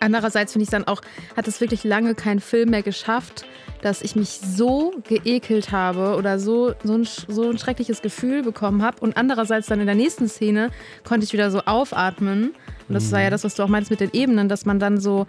[0.00, 1.00] Andererseits finde ich dann auch,
[1.36, 3.44] hat es wirklich lange kein Film mehr geschafft,
[3.82, 8.82] dass ich mich so geekelt habe oder so, so, ein, so ein schreckliches Gefühl bekommen
[8.82, 8.98] habe.
[9.00, 10.70] Und andererseits dann in der nächsten Szene
[11.04, 12.54] konnte ich wieder so aufatmen.
[12.88, 15.00] Und das war ja das, was du auch meinst mit den Ebenen, dass man dann
[15.00, 15.26] so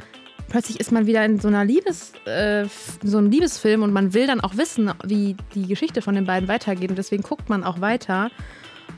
[0.49, 2.65] plötzlich ist man wieder in so einer Liebes, äh,
[3.03, 6.47] so einem Liebesfilm und man will dann auch wissen, wie die Geschichte von den beiden
[6.47, 6.89] weitergeht.
[6.89, 8.29] Und deswegen guckt man auch weiter.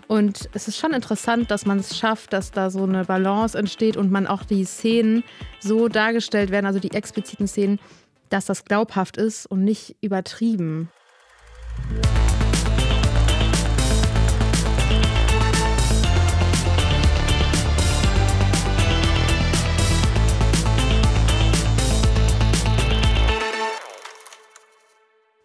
[0.10, 3.96] Und es ist schon interessant, dass man es schafft, dass da so eine Balance entsteht
[3.96, 5.24] und man auch die Szenen
[5.60, 7.80] so dargestellt werden, also die expliziten Szenen,
[8.30, 10.90] dass das glaubhaft ist und nicht übertrieben.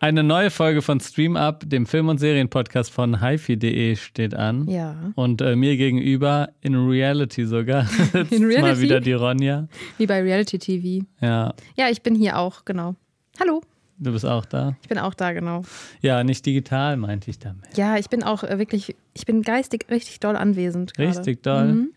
[0.05, 4.69] Eine neue Folge von Stream Up, dem Film- und Serienpodcast von hifi.de steht an.
[4.69, 4.97] Ja.
[5.15, 8.61] Und äh, mir gegenüber, in Reality sogar, sitzt In Reality?
[8.61, 9.67] mal wieder die Ronja.
[9.97, 11.07] Wie bei Reality TV.
[11.23, 12.97] Ja, Ja, ich bin hier auch, genau.
[13.41, 13.63] Hallo,
[13.97, 14.77] du bist auch da.
[14.83, 15.63] ich bin auch da, genau.
[16.03, 17.65] Ja, nicht digital, meinte ich damit.
[17.75, 20.93] Ja, ich bin auch äh, wirklich, ich bin geistig richtig doll anwesend.
[20.93, 21.09] Gerade.
[21.17, 21.65] Richtig doll.
[21.73, 21.89] Mhm.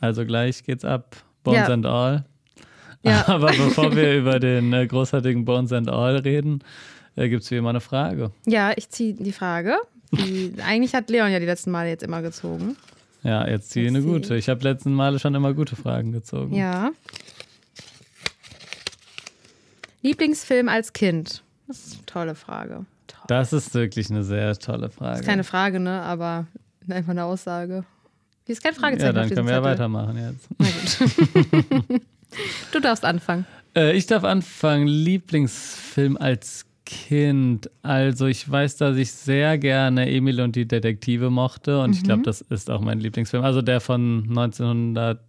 [0.00, 1.14] Also gleich geht's ab.
[1.44, 1.74] Bones Ja.
[1.74, 2.24] and All.
[3.04, 3.22] Ja.
[3.28, 6.58] Aber bevor wir über den äh, großartigen Bones and All reden,
[7.16, 8.30] äh, gibt es wie immer eine Frage.
[8.46, 9.76] Ja, ich ziehe die Frage.
[10.12, 12.76] Die, eigentlich hat Leon ja die letzten Male jetzt immer gezogen.
[13.22, 14.36] Ja, jetzt ziehe Jetzt eine gute.
[14.36, 16.54] Ich habe letzten Male schon immer gute Fragen gezogen.
[16.54, 16.90] Ja.
[20.02, 21.42] Lieblingsfilm als Kind?
[21.66, 22.84] Das ist eine tolle Frage.
[23.06, 23.24] Toll.
[23.28, 25.20] Das ist wirklich eine sehr tolle Frage.
[25.20, 26.02] ist keine Frage, ne?
[26.02, 26.46] Aber
[26.88, 27.84] einfach eine Aussage.
[28.44, 30.48] Hier ist kein Fragezeichen ja, dann können wir ja weitermachen jetzt.
[30.58, 32.02] Na gut.
[32.72, 33.46] du darfst anfangen.
[33.74, 34.86] Äh, ich darf anfangen.
[34.86, 37.70] Lieblingsfilm als Kind.
[37.82, 42.06] Also ich weiß, dass ich sehr gerne Emil und die Detektive mochte und ich Mhm.
[42.06, 43.42] glaube, das ist auch mein Lieblingsfilm.
[43.44, 45.20] Also der von 1900,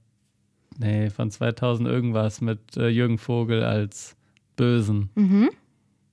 [0.80, 4.16] nee, von 2000 irgendwas mit äh, Jürgen Vogel als
[4.58, 5.10] Bösen.
[5.16, 5.50] Mhm.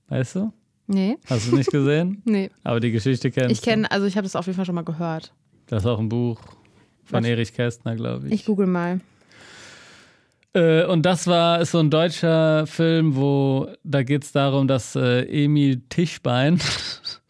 [0.07, 0.53] Weißt du?
[0.87, 2.21] Nee, Hast du nicht gesehen?
[2.25, 2.49] nee.
[2.63, 4.83] Aber die Geschichte kennst Ich kenne, also ich habe das auf jeden Fall schon mal
[4.83, 5.33] gehört.
[5.67, 6.39] Das ist auch ein Buch
[7.05, 7.25] von Was?
[7.25, 8.33] Erich Kästner, glaube ich.
[8.33, 8.99] Ich google mal.
[10.53, 15.23] Äh, und das war so ein deutscher Film, wo da geht es darum, dass äh,
[15.23, 16.59] Emil Tischbein,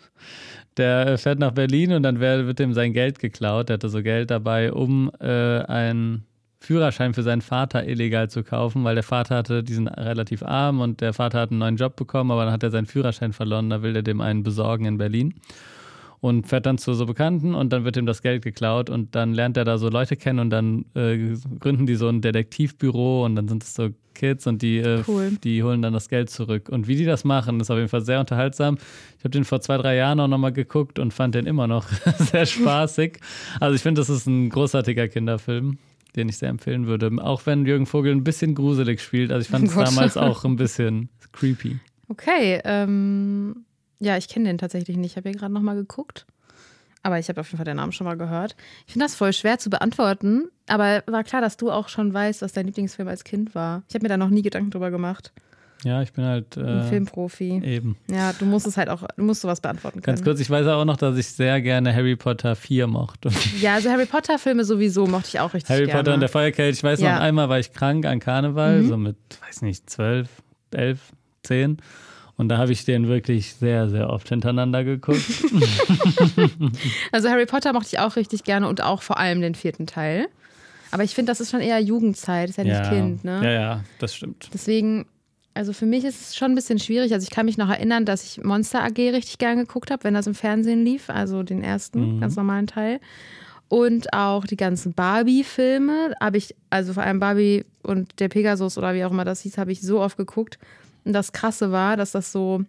[0.78, 3.70] der fährt nach Berlin und dann wer- wird ihm sein Geld geklaut.
[3.70, 5.28] Der hatte so Geld dabei, um äh,
[5.64, 6.26] einen
[6.60, 10.80] Führerschein für seinen Vater illegal zu kaufen, weil der Vater hatte, die sind relativ arm
[10.80, 13.70] und der Vater hat einen neuen Job bekommen, aber dann hat er seinen Führerschein verloren,
[13.70, 15.34] da will er dem einen besorgen in Berlin
[16.24, 19.34] und fährt dann zu so Bekannten und dann wird ihm das Geld geklaut und dann
[19.34, 21.18] lernt er da so Leute kennen und dann äh,
[21.60, 25.32] gründen die so ein Detektivbüro und dann sind es so Kids und die, äh, Cool.
[25.44, 26.70] die holen dann das Geld zurück.
[26.70, 28.78] Und wie die das machen, ist auf jeden Fall sehr unterhaltsam.
[29.18, 31.90] Ich habe den vor zwei, drei Jahren auch nochmal geguckt und fand den immer noch
[32.20, 33.20] sehr spaßig.
[33.60, 35.78] Also ich finde, das ist ein großartiger Kinderfilm,
[36.16, 37.12] den ich sehr empfehlen würde.
[37.22, 39.30] Auch wenn Jürgen Vogel ein bisschen gruselig spielt.
[39.34, 41.80] Also ich fand es damals auch ein bisschen creepy.
[42.08, 43.66] Okay, ähm,
[44.04, 45.12] ja, ich kenne den tatsächlich nicht.
[45.12, 46.26] Ich habe hier gerade nochmal geguckt.
[47.06, 48.56] Aber ich habe auf jeden Fall den Namen schon mal gehört.
[48.88, 50.50] Ich finde das voll schwer zu beantworten.
[50.68, 53.84] Aber war klar, dass du auch schon weißt, was dein Lieblingsfilm als Kind war.
[53.90, 55.34] Ich habe mir da noch nie Gedanken drüber gemacht.
[55.84, 57.62] Ja, ich bin halt Ein äh, Filmprofi.
[57.62, 57.98] eben.
[58.10, 60.16] Ja, du musst es halt auch, du musst sowas beantworten können.
[60.16, 63.30] Ganz kurz, ich weiß auch noch, dass ich sehr gerne Harry Potter 4 mochte.
[63.60, 66.00] Ja, also Harry Potter Filme sowieso mochte ich auch richtig Harry gerne.
[66.00, 66.78] Potter und der Feuerkelch.
[66.78, 67.16] Ich weiß Ja.
[67.16, 68.88] noch, einmal war ich krank an Karneval, Mhm.
[68.88, 70.30] so mit, weiß nicht, 12,
[70.72, 71.02] 11,
[71.44, 71.78] 10.
[72.36, 75.22] Und da habe ich den wirklich sehr, sehr oft hintereinander geguckt.
[77.12, 80.28] Also Harry Potter mochte ich auch richtig gerne und auch vor allem den vierten Teil.
[80.92, 83.40] Aber ich finde, das ist schon eher Jugendzeit, ist ja nicht Kind, ne?
[83.44, 84.50] Ja, ja, das stimmt.
[84.54, 85.06] Deswegen,
[85.54, 87.14] also für mich ist es schon ein bisschen schwierig.
[87.14, 90.14] Also ich kann mich noch erinnern, dass ich Monster AG richtig gern geguckt habe, wenn
[90.14, 92.20] das im Fernsehen lief, also den ersten, Mhm.
[92.22, 93.00] ganz normalen Teil.
[93.70, 98.94] Und auch die ganzen Barbie-Filme habe ich, also vor allem Barbie und der Pegasus oder
[98.94, 100.60] wie auch immer das hieß, habe ich so oft geguckt.
[101.06, 102.64] Und das Krasse war, dass das so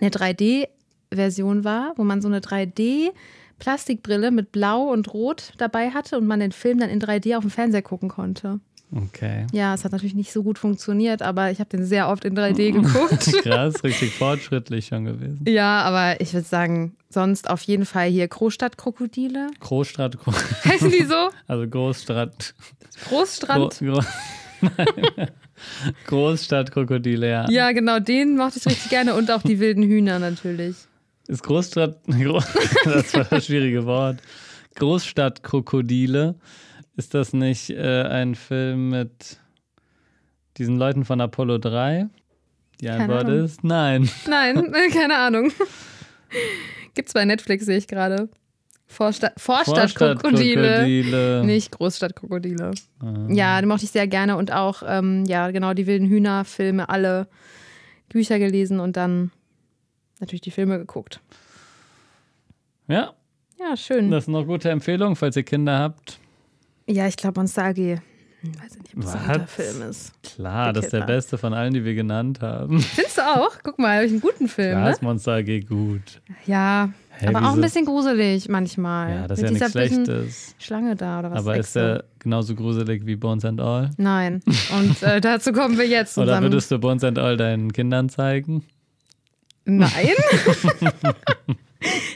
[0.00, 6.26] eine 3D-Version war, wo man so eine 3D-Plastikbrille mit Blau und Rot dabei hatte und
[6.26, 8.60] man den Film dann in 3D auf dem Fernseher gucken konnte.
[8.92, 9.46] Okay.
[9.52, 12.36] Ja, es hat natürlich nicht so gut funktioniert, aber ich habe den sehr oft in
[12.36, 13.32] 3D geguckt.
[13.42, 15.44] Krass, richtig fortschrittlich schon gewesen.
[15.46, 19.48] ja, aber ich würde sagen, sonst auf jeden Fall hier Großstadtkrokodile.
[19.60, 20.32] Großstadt, Gro
[20.64, 21.30] Heißen die so?
[21.46, 22.54] also Großstadt.
[23.08, 23.78] Großstrand?
[23.78, 24.02] Gro Gro
[24.76, 25.30] Nein.
[26.06, 27.50] Großstadtkrokodile, ja.
[27.50, 30.76] Ja, genau, den mochte ich richtig gerne und auch die wilden Hühner natürlich.
[31.28, 32.42] Ist Großstadt, Gro-
[32.84, 34.18] das war das schwierige Wort.
[34.76, 36.34] Großstadtkrokodile.
[36.96, 39.38] Ist das nicht äh, ein Film mit
[40.58, 42.08] diesen Leuten von Apollo 3?
[42.80, 44.08] Die Antwort ist nein.
[44.28, 45.52] Nein, keine Ahnung.
[46.94, 48.28] Gibt's bei Netflix, sehe ich gerade.
[48.92, 51.44] Vorstadt, Vorstadtkrokodile, Vorstadtkrokodile.
[51.44, 52.72] nicht Großstadtkrokodile.
[53.00, 53.14] Ah.
[53.28, 57.28] Ja, die mochte ich sehr gerne und auch, ähm, ja, genau, die wilden Hühner-Filme, alle
[58.08, 59.30] Bücher gelesen und dann
[60.18, 61.20] natürlich die Filme geguckt.
[62.88, 63.12] Ja,
[63.60, 64.10] Ja, schön.
[64.10, 66.18] das sind noch gute Empfehlungen, falls ihr Kinder habt.
[66.88, 67.76] Ja, ich glaube, Monster AG.
[67.76, 68.00] Hm,
[68.58, 70.12] Weiß ich nicht, ob das ein guter Film ist.
[70.24, 72.80] Klar, das ist der beste von allen, die wir genannt haben.
[72.80, 73.52] Findest du auch?
[73.62, 74.90] Guck mal, habe ich einen guten Film, Klar ne?
[74.90, 76.20] ist Monster AG gut.
[76.46, 76.90] Ja,
[77.20, 79.10] Hä, aber auch ein bisschen gruselig manchmal.
[79.10, 80.54] Ja, das ist ja Mit nichts Schlechtes.
[80.58, 81.38] Schlange da oder was?
[81.40, 83.90] Aber ist er genauso gruselig wie Bones and All?
[83.98, 84.40] Nein.
[84.76, 86.14] Und äh, dazu kommen wir jetzt.
[86.14, 88.64] zu Oder würdest du Bones and All deinen Kindern zeigen?
[89.66, 89.90] Nein.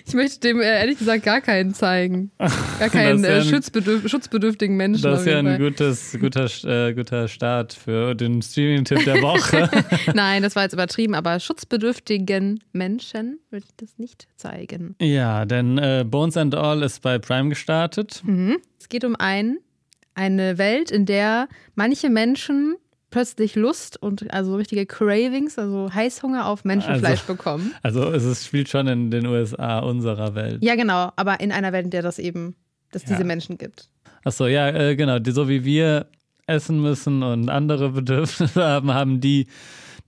[0.07, 2.31] ich möchte dem äh, ehrlich gesagt gar keinen zeigen.
[2.39, 5.03] Gar keinen ja äh, ein- schutzbedürf schutzbedürftigen Menschen.
[5.03, 9.71] Das ist ja ein gutes, guter, äh, guter Start für den Streaming-Tipp der Woche.
[10.15, 14.95] Nein, das war jetzt übertrieben, aber schutzbedürftigen Menschen würde ich das nicht zeigen.
[15.01, 18.23] ja, denn äh, Bones and All ist bei Prime gestartet.
[18.25, 18.59] Mhm.
[18.79, 19.59] Es geht um ein,
[20.15, 22.77] eine Welt, in der manche Menschen
[23.15, 27.73] plötzlich Lust und also richtige Cravings, also Heißhunger auf Menschenfleisch Also- bekommen.
[27.83, 30.63] Also es spielt schon in den USA unserer Welt.
[30.65, 32.57] Ja, genau, aber in einer Welt, in der das eben,
[32.91, 33.11] dass Ja.
[33.11, 33.89] diese Menschen gibt.
[34.25, 35.19] Achso, ja, äh, genau.
[35.21, 36.07] Die, so wie wir
[36.47, 39.47] essen müssen und andere Bedürfnisse haben, haben die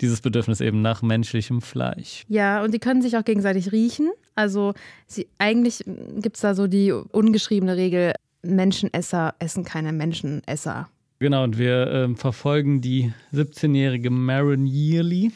[0.00, 2.24] dieses Bedürfnis eben nach menschlichem Fleisch.
[2.28, 4.10] Ja, und die können sich auch gegenseitig riechen.
[4.34, 4.74] Also
[5.06, 5.84] sie, eigentlich
[6.18, 8.12] gibt es da so die ungeschriebene Regel,
[8.42, 10.88] Menschenesser essen keine Menschenesser.
[11.18, 15.32] Genau, und wir ähm, verfolgen die 17-jährige Maren Yearly.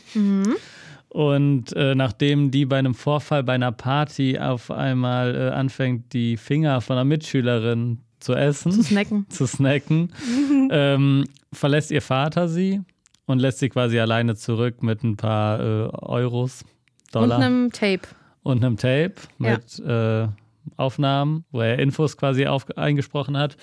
[1.09, 6.37] Und äh, nachdem die bei einem Vorfall bei einer Party auf einmal äh, anfängt, die
[6.37, 9.27] Finger von einer Mitschülerin zu essen, Zu snacken.
[9.31, 10.13] zu snacken,
[10.71, 12.81] ähm, verlässt ihr Vater sie
[13.27, 16.65] und lässt sie quasi alleine zurück mit ein paar äh, Euros,
[17.13, 18.03] Dollar Und einem Tape.
[18.43, 19.53] und einem Tape Ja.
[19.53, 20.29] mit äh,
[20.77, 23.57] Aufnahmen, wo er Infos quasi auf, eingesprochen hat.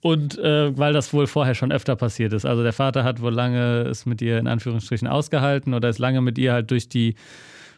[0.00, 2.44] Und äh, weil das wohl vorher schon öfter passiert ist.
[2.44, 6.20] Also der Vater hat wohl lange es mit ihr in Anführungsstrichen ausgehalten oder ist lange
[6.20, 7.16] mit ihr halt durch die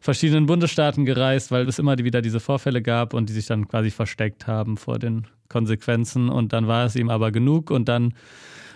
[0.01, 3.91] verschiedenen Bundesstaaten gereist, weil es immer wieder diese Vorfälle gab und die sich dann quasi
[3.91, 6.29] versteckt haben vor den Konsequenzen.
[6.29, 8.15] Und dann war es ihm aber genug und dann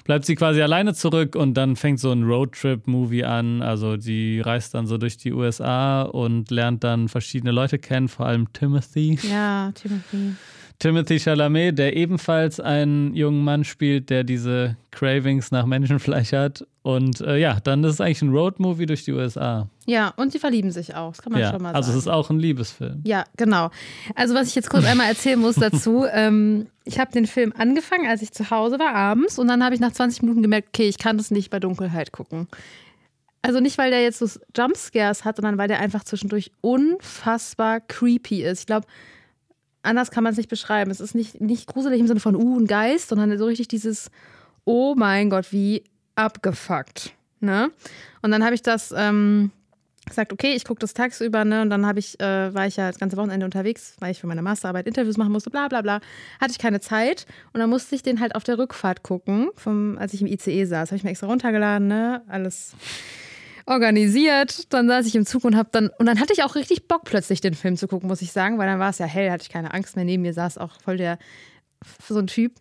[0.05, 3.63] bleibt sie quasi alleine zurück und dann fängt so ein Roadtrip-Movie an.
[3.63, 8.27] Also sie reist dann so durch die USA und lernt dann verschiedene Leute kennen, vor
[8.27, 9.19] allem Timothy.
[9.23, 10.35] Ja, Timothy.
[10.83, 16.67] Timothy Chalamet, der ebenfalls einen jungen Mann spielt, der diese Cravings nach Menschenfleisch hat.
[16.83, 19.69] Und äh, ja, dann ist es eigentlich ein Roadmovie durch die USA.
[19.87, 21.13] Ja, und sie verlieben sich auch.
[21.13, 21.99] Das kann man Ja, schon mal also es sagen.
[22.01, 23.01] ist auch ein Liebesfilm.
[23.05, 23.71] Ja, genau.
[24.17, 28.09] Also was ich jetzt kurz einmal erzählen muss dazu, ähm, ich habe den Film angefangen,
[28.09, 30.89] als ich zu Hause war abends und dann habe ich nach 20 Minuten gemerkt, okay,
[30.89, 32.49] ich kann das nicht bei Dunkelheit gucken.
[33.41, 34.27] Also nicht, weil der jetzt so
[34.57, 38.61] Jumpscares hat, sondern weil der einfach zwischendurch unfassbar creepy ist.
[38.63, 38.89] Ich glaube,
[39.83, 40.91] anders kann man es nicht beschreiben.
[40.91, 44.11] Es ist nicht, nicht gruselig im Sinne von, uh, ein Geist, sondern so richtig dieses,
[44.65, 45.85] oh mein Gott, wie
[46.15, 47.15] abgefuckt.
[47.41, 47.71] Ne?
[48.23, 49.51] Und dann habe ich das ähm,
[50.07, 51.63] gesagt, okay, ich gucke das tagsüber, ne?
[51.63, 54.27] Und dann habe ich, äh, war ich ja das ganze Wochenende unterwegs, weil ich für
[54.27, 56.01] meine Masterarbeit Interviews machen musste, bla bla bla.
[56.41, 57.27] Hatte ich keine Zeit.
[57.53, 60.65] Und dann musste ich den halt auf der Rückfahrt gucken, vom, als ich im ICE
[60.65, 60.91] saß.
[60.91, 62.23] Habe ich mir extra runtergeladen, ne?
[62.29, 62.75] Alles
[63.67, 64.73] organisiert.
[64.73, 67.05] Dann saß ich im Zug und habe dann, und dann hatte ich auch richtig Bock,
[67.05, 69.43] plötzlich den Film zu gucken, muss ich sagen, weil dann war es ja hell, hatte
[69.43, 70.05] ich keine Angst mehr.
[70.05, 71.19] Neben mir saß auch voll der,
[72.07, 72.53] so ein Typ.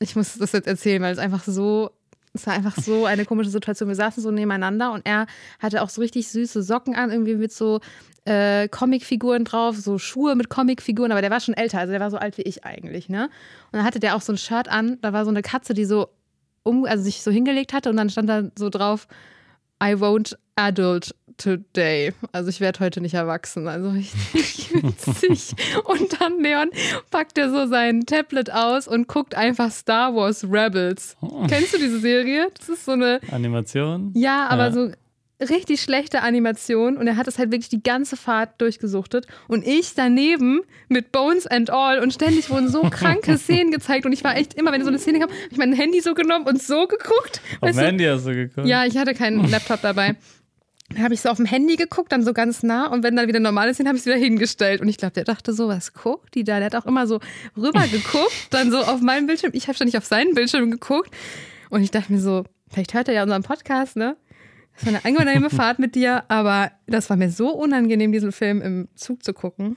[0.00, 1.90] Ich muss das jetzt erzählen, weil es einfach so,
[2.32, 3.88] es war einfach so eine komische Situation.
[3.88, 5.26] Wir saßen so nebeneinander und er
[5.60, 7.80] hatte auch so richtig süße Socken an, irgendwie mit so
[8.24, 12.10] äh, Comicfiguren drauf, so Schuhe mit Comicfiguren, aber der war schon älter, also der war
[12.10, 13.24] so alt wie ich eigentlich, ne?
[13.70, 15.84] Und dann hatte der auch so ein Shirt an, da war so eine Katze, die
[15.84, 16.08] so
[16.62, 19.06] um, also sich so hingelegt hatte und dann stand da so drauf,
[19.82, 22.12] I won't adult today.
[22.32, 23.66] Also ich werde heute nicht erwachsen.
[23.66, 25.54] Also richtig witzig.
[25.84, 26.70] Und dann Leon
[27.10, 31.16] packt er so sein Tablet aus und guckt einfach Star Wars Rebels.
[31.48, 32.48] Kennst du diese Serie?
[32.56, 34.12] Das ist so eine, Animation?
[34.14, 34.72] ja, aber Ja.
[34.72, 34.90] so
[35.52, 39.94] richtig schlechte Animation und er hat es halt wirklich die ganze Fahrt durchgesuchtet und ich
[39.94, 44.36] daneben mit Bones and All und ständig wurden so kranke Szenen gezeigt und ich war
[44.36, 46.86] echt immer, wenn so eine Szene kam, habe ich mein Handy so genommen und so
[46.86, 47.40] geguckt.
[47.60, 47.76] Auf du?
[47.76, 48.66] Handy hast du geguckt?
[48.68, 50.14] Ja, ich hatte keinen Laptop dabei.
[50.94, 53.26] Dann habe ich so auf dem Handy geguckt, dann so ganz nah und wenn dann
[53.26, 54.80] wieder normale sind, habe ich es wieder hingestellt.
[54.80, 56.58] Und ich glaube, der dachte so, was guckt die da?
[56.58, 57.18] Der hat auch immer so
[57.56, 59.50] rüber geguckt, dann so auf meinen Bildschirm.
[59.54, 61.10] Ich habe ständig auf seinen Bildschirm geguckt
[61.70, 64.16] und ich dachte mir so, vielleicht hört er ja unseren Podcast, ne?
[64.76, 68.62] Das war eine angenehme Fahrt mit dir, aber das war mir so unangenehm, diesen Film
[68.62, 69.76] im Zug zu gucken.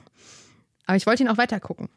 [0.86, 1.88] Aber ich wollte ihn auch weiter gucken.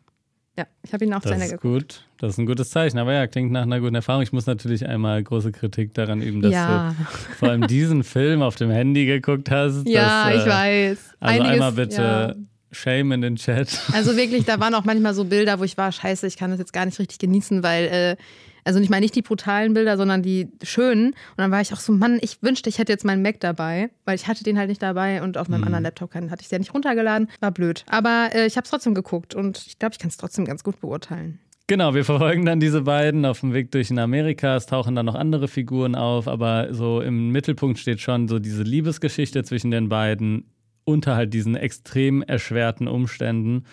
[0.57, 1.73] Ja, ich habe ihn auch zu Das Ende ist geguckt.
[1.97, 2.05] gut.
[2.19, 2.97] Das ist ein gutes Zeichen.
[2.99, 4.21] Aber ja, klingt nach einer guten Erfahrung.
[4.21, 8.41] Ich muss natürlich einmal große Kritik daran üben, dass Ja, du vor allem diesen Film
[8.41, 9.87] auf dem Handy geguckt hast.
[9.87, 10.99] ja das, ich äh, weiß.
[11.21, 12.35] Also Einiges, einmal bitte
[12.71, 13.79] Shame in den Chat.
[13.93, 16.59] Also wirklich, da waren auch manchmal so Bilder, wo ich war, scheiße, ich kann das
[16.59, 18.15] jetzt gar nicht richtig genießen, weil, äh,
[18.63, 21.07] also nicht mal nicht die brutalen Bilder, sondern die schönen.
[21.07, 23.89] Und dann war ich auch so, Mann, ich wünschte, ich hätte jetzt meinen Mac dabei,
[24.05, 25.67] weil ich hatte den halt nicht dabei und auf meinem mhm.
[25.67, 27.29] anderen Laptop hatte ich den ja nicht runtergeladen.
[27.39, 27.83] War blöd.
[27.87, 30.63] Aber äh, ich habe es trotzdem geguckt und ich glaube, ich kann es trotzdem ganz
[30.63, 31.39] gut beurteilen.
[31.67, 34.57] Genau, wir verfolgen dann diese beiden auf dem Weg durch in Amerika.
[34.57, 38.63] Es tauchen dann noch andere Figuren auf, aber so im Mittelpunkt steht schon so diese
[38.63, 40.51] Liebesgeschichte zwischen den beiden
[40.83, 43.63] unter halt diesen extrem erschwerten Umständen.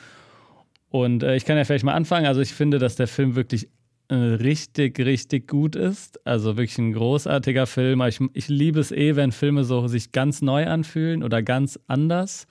[0.91, 2.27] Und äh, ich kann ja vielleicht mal anfangen.
[2.27, 3.69] Also ich finde, dass der Film wirklich
[4.15, 6.25] richtig, richtig gut ist.
[6.27, 8.03] Also wirklich ein großartiger Film.
[8.03, 12.47] Ich, ich liebe es eh, wenn Filme so sich ganz neu anfühlen oder ganz anders.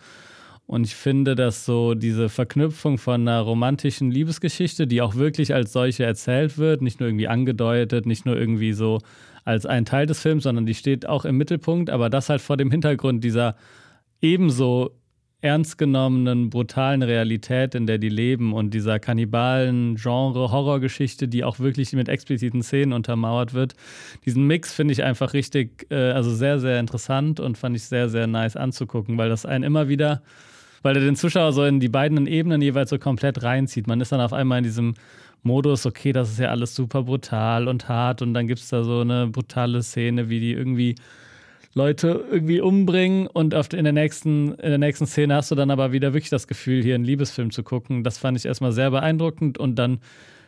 [0.67, 5.71] Und ich finde, dass so diese Verknüpfung von einer romantischen Liebesgeschichte, die auch wirklich als
[5.71, 8.99] solche erzählt wird, nicht nur irgendwie angedeutet, nicht nur irgendwie so
[9.45, 12.57] als ein Teil des Films, sondern die steht auch im Mittelpunkt, aber das halt vor
[12.57, 13.55] dem Hintergrund dieser
[14.21, 14.91] ebenso
[15.41, 22.09] ernst genommenen, brutalen Realität, in der die leben und dieser Kannibalen-Genre-Horrorgeschichte, die auch wirklich mit
[22.09, 23.75] expliziten Szenen untermauert wird.
[24.25, 28.09] Diesen Mix finde ich einfach richtig, äh, also sehr, sehr interessant und fand ich sehr,
[28.09, 30.23] sehr nice anzugucken, weil das einen immer wieder
[30.83, 33.87] weil er den Zuschauer so in die beiden Ebenen jeweils so komplett reinzieht.
[33.87, 34.93] Man ist dann auf einmal in diesem
[35.43, 38.83] Modus, okay, das ist ja alles super brutal und hart und dann gibt es da
[38.83, 40.95] so eine brutale Szene, wie die irgendwie
[41.77, 45.71] Leute irgendwie umbringen und auf, in, der nächsten, in der nächsten Szene hast du dann
[45.71, 48.03] aber wieder wirklich das Gefühl, hier einen Liebesfilm zu gucken.
[48.03, 49.99] Das fand ich erstmal sehr beeindruckend und dann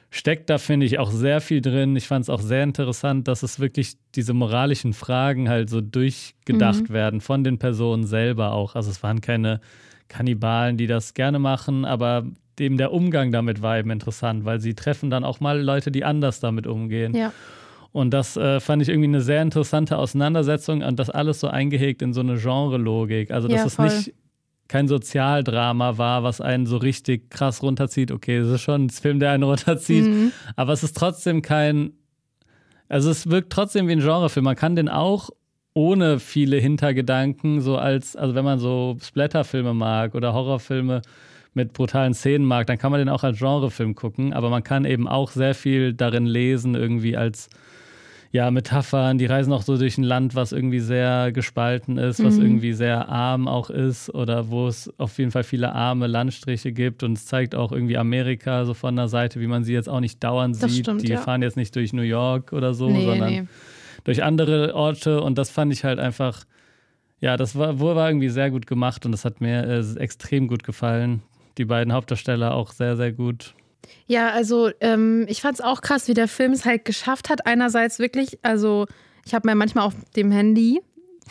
[0.10, 1.96] steckt da, finde ich, auch sehr viel drin.
[1.96, 6.90] Ich fand es auch sehr interessant, dass es wirklich diese moralischen Fragen halt so durchgedacht
[6.90, 6.94] mhm.
[6.94, 8.76] werden von den Personen selber auch.
[8.76, 9.62] Also es waren keine
[10.08, 12.26] Kannibalen, die das gerne machen, aber
[12.58, 16.04] dem der Umgang damit war eben interessant, weil sie treffen dann auch mal Leute, die
[16.04, 17.16] anders damit umgehen.
[17.16, 17.32] Ja.
[17.92, 22.02] Und das äh, fand ich irgendwie eine sehr interessante Auseinandersetzung und das alles so eingehegt
[22.02, 23.32] in so eine Genre-Logik.
[23.32, 24.16] Also, dass ja, es nicht
[24.68, 28.12] kein Sozialdrama war, was einen so richtig krass runterzieht.
[28.12, 30.32] Okay, es ist schon ein Film, der einen runterzieht, mhm.
[30.56, 31.94] aber es ist trotzdem kein.
[32.88, 34.44] Also, es wirkt trotzdem wie ein Genrefilm.
[34.44, 35.32] Man kann den auch
[35.74, 41.02] ohne viele Hintergedanken, so als, also wenn man so Splatterfilme mag oder Horrorfilme
[41.54, 44.86] mit brutalen Szenen mag, dann kann man den auch als Genrefilm gucken, aber man kann
[44.86, 47.50] eben auch sehr viel darin lesen, irgendwie als
[48.32, 52.36] ja, Metaphern, die reisen auch so durch ein Land, was irgendwie sehr gespalten ist, was
[52.36, 52.44] mhm.
[52.44, 57.02] irgendwie sehr arm auch ist oder wo es auf jeden Fall viele arme Landstriche gibt
[57.02, 60.00] und es zeigt auch irgendwie Amerika so von der Seite, wie man sie jetzt auch
[60.00, 60.86] nicht dauernd das sieht.
[60.86, 61.18] Stimmt, die ja.
[61.18, 63.48] fahren jetzt nicht durch New York oder so, nee, sondern nee
[64.04, 66.46] durch andere Orte und das fand ich halt einfach,
[67.20, 70.64] ja, das war, war irgendwie sehr gut gemacht und das hat mir äh, extrem gut
[70.64, 71.22] gefallen.
[71.58, 73.54] Die beiden Hauptdarsteller auch sehr, sehr gut.
[74.08, 77.46] Ja, also ähm, ich fand es auch krass, wie der Film es halt geschafft hat.
[77.46, 78.88] Einerseits wirklich, also
[79.26, 80.82] ich habe mir manchmal auf dem Handy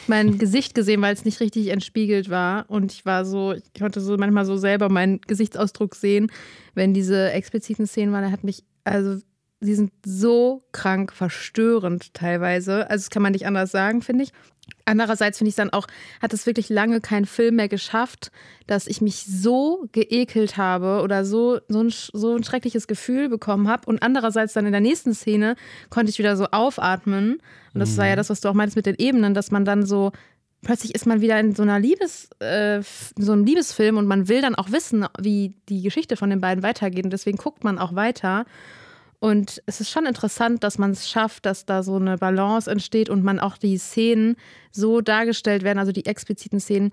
[0.06, 2.66] mein Gesicht gesehen, weil es nicht richtig entspiegelt war.
[2.68, 6.30] Und ich war so, ich konnte so manchmal so selber meinen Gesichtsausdruck sehen,
[6.74, 8.24] wenn diese expliziten Szenen waren.
[8.24, 9.20] Er hat mich also
[9.60, 12.88] sie sind so krank verstörend teilweise.
[12.90, 14.32] Also das kann man nicht anders sagen, finde ich.
[14.84, 15.86] Andererseits finde ich dann auch,
[16.20, 18.30] hat es wirklich lange kein Film mehr geschafft,
[18.66, 23.68] dass ich mich so geekelt habe oder so, so, ein, so ein schreckliches Gefühl bekommen
[23.68, 23.86] habe.
[23.86, 25.56] Und andererseits dann in der nächsten Szene
[25.90, 27.40] konnte ich wieder so aufatmen.
[27.74, 27.96] Und das mhm.
[27.98, 28.18] war ja mhm.
[28.18, 30.12] das, was du auch meintest mit den Ebenen, dass man dann so
[30.62, 32.82] plötzlich ist man wieder in so einer Liebes, äh,
[33.16, 36.62] so einem Liebesfilm und man will dann auch wissen, wie die Geschichte von den beiden
[36.62, 37.04] weitergeht.
[37.04, 38.44] Und deswegen guckt man auch weiter.
[39.20, 43.10] Und es ist schon interessant, dass man es schafft, dass da so eine Balance entsteht
[43.10, 44.36] und man auch die Szenen
[44.70, 46.92] so dargestellt werden, also die expliziten Szenen,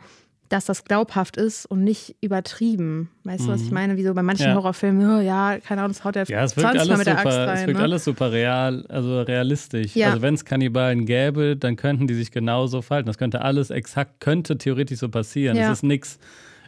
[0.50, 3.10] dass das glaubhaft ist und nicht übertrieben.
[3.24, 3.46] Weißt mhm.
[3.46, 3.74] du, was ich mhm.
[3.74, 3.98] meine?
[3.98, 4.55] Wie so bei manchen ja.
[4.55, 7.27] Horrorfilmen, oh, ja, keine Ahnung, das haut der ja, es wirkt alles mit der super,
[7.27, 7.58] Axt rein.
[7.58, 7.84] Es wirkt ne?
[7.84, 9.96] alles super real, also realistisch.
[9.96, 10.08] Ja.
[10.10, 13.08] Also wenn es Kannibalen gäbe, dann könnten die sich genauso verhalten.
[13.08, 15.58] Das könnte alles exakt, könnte theoretisch so passieren.
[15.58, 16.20] Es ist nichts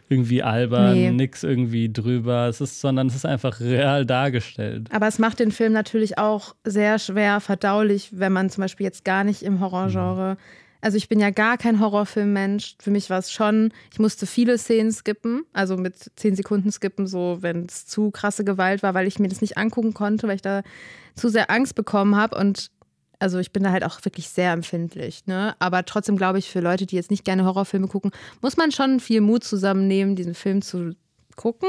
[0.08, 1.10] irgendwie albern, nee.
[1.10, 2.48] nix irgendwie drüber.
[2.48, 4.88] Es ist, sondern es ist einfach real dargestellt.
[4.90, 9.04] Aber es macht den Film natürlich auch sehr schwer verdaulich, wenn man zum Beispiel jetzt
[9.04, 10.34] gar nicht im Horrorgenre.
[10.34, 10.38] Mhm.
[10.80, 12.76] Also ich bin ja gar kein Horrorfilmmensch.
[12.80, 17.06] Für mich war es schon, ich musste viele Szenen skippen, also mit zehn Sekunden skippen,
[17.06, 20.36] so wenn es zu krasse Gewalt war, weil ich mir das nicht angucken konnte, weil
[20.36, 20.62] ich da
[21.16, 22.38] zu sehr Angst bekommen habe.
[22.38, 22.70] Und
[23.18, 25.26] also ich bin da halt auch wirklich sehr empfindlich.
[25.26, 25.54] Ne?
[25.58, 28.10] Aber trotzdem glaube ich, für Leute, die jetzt nicht gerne Horrorfilme gucken,
[28.40, 30.94] muss man schon viel Mut zusammennehmen, diesen Film zu
[31.36, 31.68] gucken.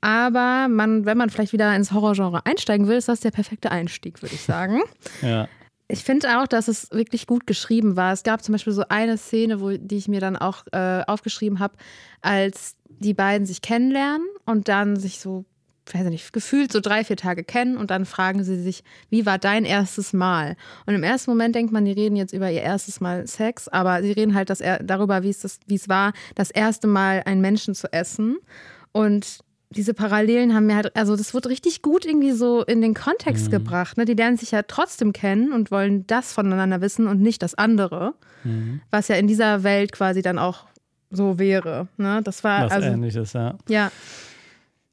[0.00, 4.20] Aber man, wenn man vielleicht wieder ins Horrorgenre einsteigen will, ist das der perfekte Einstieg,
[4.22, 4.82] würde ich sagen.
[5.22, 5.48] ja.
[5.86, 8.12] Ich finde auch, dass es wirklich gut geschrieben war.
[8.12, 11.58] Es gab zum Beispiel so eine Szene, wo, die ich mir dann auch äh, aufgeschrieben
[11.58, 11.76] habe,
[12.22, 15.44] als die beiden sich kennenlernen und dann sich so
[15.92, 19.38] weiß nicht, gefühlt so drei, vier Tage kennen und dann fragen sie sich, wie war
[19.38, 20.56] dein erstes Mal?
[20.86, 24.02] Und im ersten Moment denkt man, die reden jetzt über ihr erstes Mal Sex, aber
[24.02, 27.40] sie reden halt das, darüber, wie es, das, wie es war, das erste Mal einen
[27.40, 28.38] Menschen zu essen.
[28.92, 32.94] Und diese Parallelen haben mir halt, also das wird richtig gut irgendwie so in den
[32.94, 33.50] Kontext mhm.
[33.50, 33.96] gebracht.
[33.96, 34.04] Ne?
[34.04, 38.14] Die lernen sich ja trotzdem kennen und wollen das voneinander wissen und nicht das andere,
[38.44, 38.80] mhm.
[38.90, 40.66] was ja in dieser Welt quasi dann auch
[41.10, 41.88] so wäre.
[41.96, 42.20] Ne?
[42.24, 43.56] Das war was also, ähnliches, ja.
[43.68, 43.90] Ja.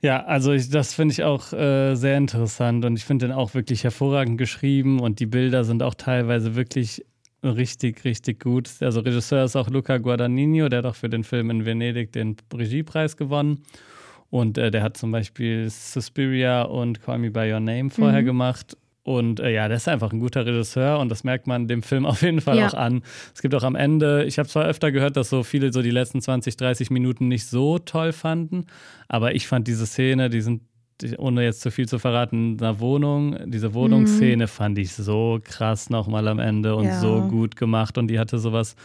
[0.01, 3.53] Ja, also ich, das finde ich auch äh, sehr interessant und ich finde den auch
[3.53, 7.05] wirklich hervorragend geschrieben und die Bilder sind auch teilweise wirklich
[7.43, 8.69] richtig, richtig gut.
[8.81, 12.35] Also Regisseur ist auch Luca Guadagnino, der hat auch für den Film in Venedig den
[12.53, 13.63] Regiepreis gewonnen.
[14.31, 18.25] Und äh, der hat zum Beispiel Suspiria und Call Me By Your Name vorher mhm.
[18.25, 18.77] gemacht.
[19.03, 22.05] Und äh, ja, der ist einfach ein guter Regisseur und das merkt man dem Film
[22.07, 22.67] auf jeden Fall ja.
[22.67, 23.01] auch an.
[23.33, 25.91] Es gibt auch am Ende, ich habe zwar öfter gehört, dass so viele so die
[25.91, 28.67] letzten 20, 30 Minuten nicht so toll fanden,
[29.07, 30.61] aber ich fand diese Szene, die sind,
[31.17, 34.47] ohne jetzt zu viel zu verraten, in einer Wohnung, diese Wohnungsszene mhm.
[34.47, 36.99] fand ich so krass nochmal am Ende und ja.
[36.99, 38.75] so gut gemacht und die hatte sowas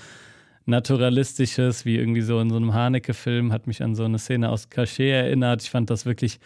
[0.68, 4.68] Naturalistisches, wie irgendwie so in so einem Haneke-Film, hat mich an so eine Szene aus
[4.68, 5.62] Cachet erinnert.
[5.62, 6.40] Ich fand das wirklich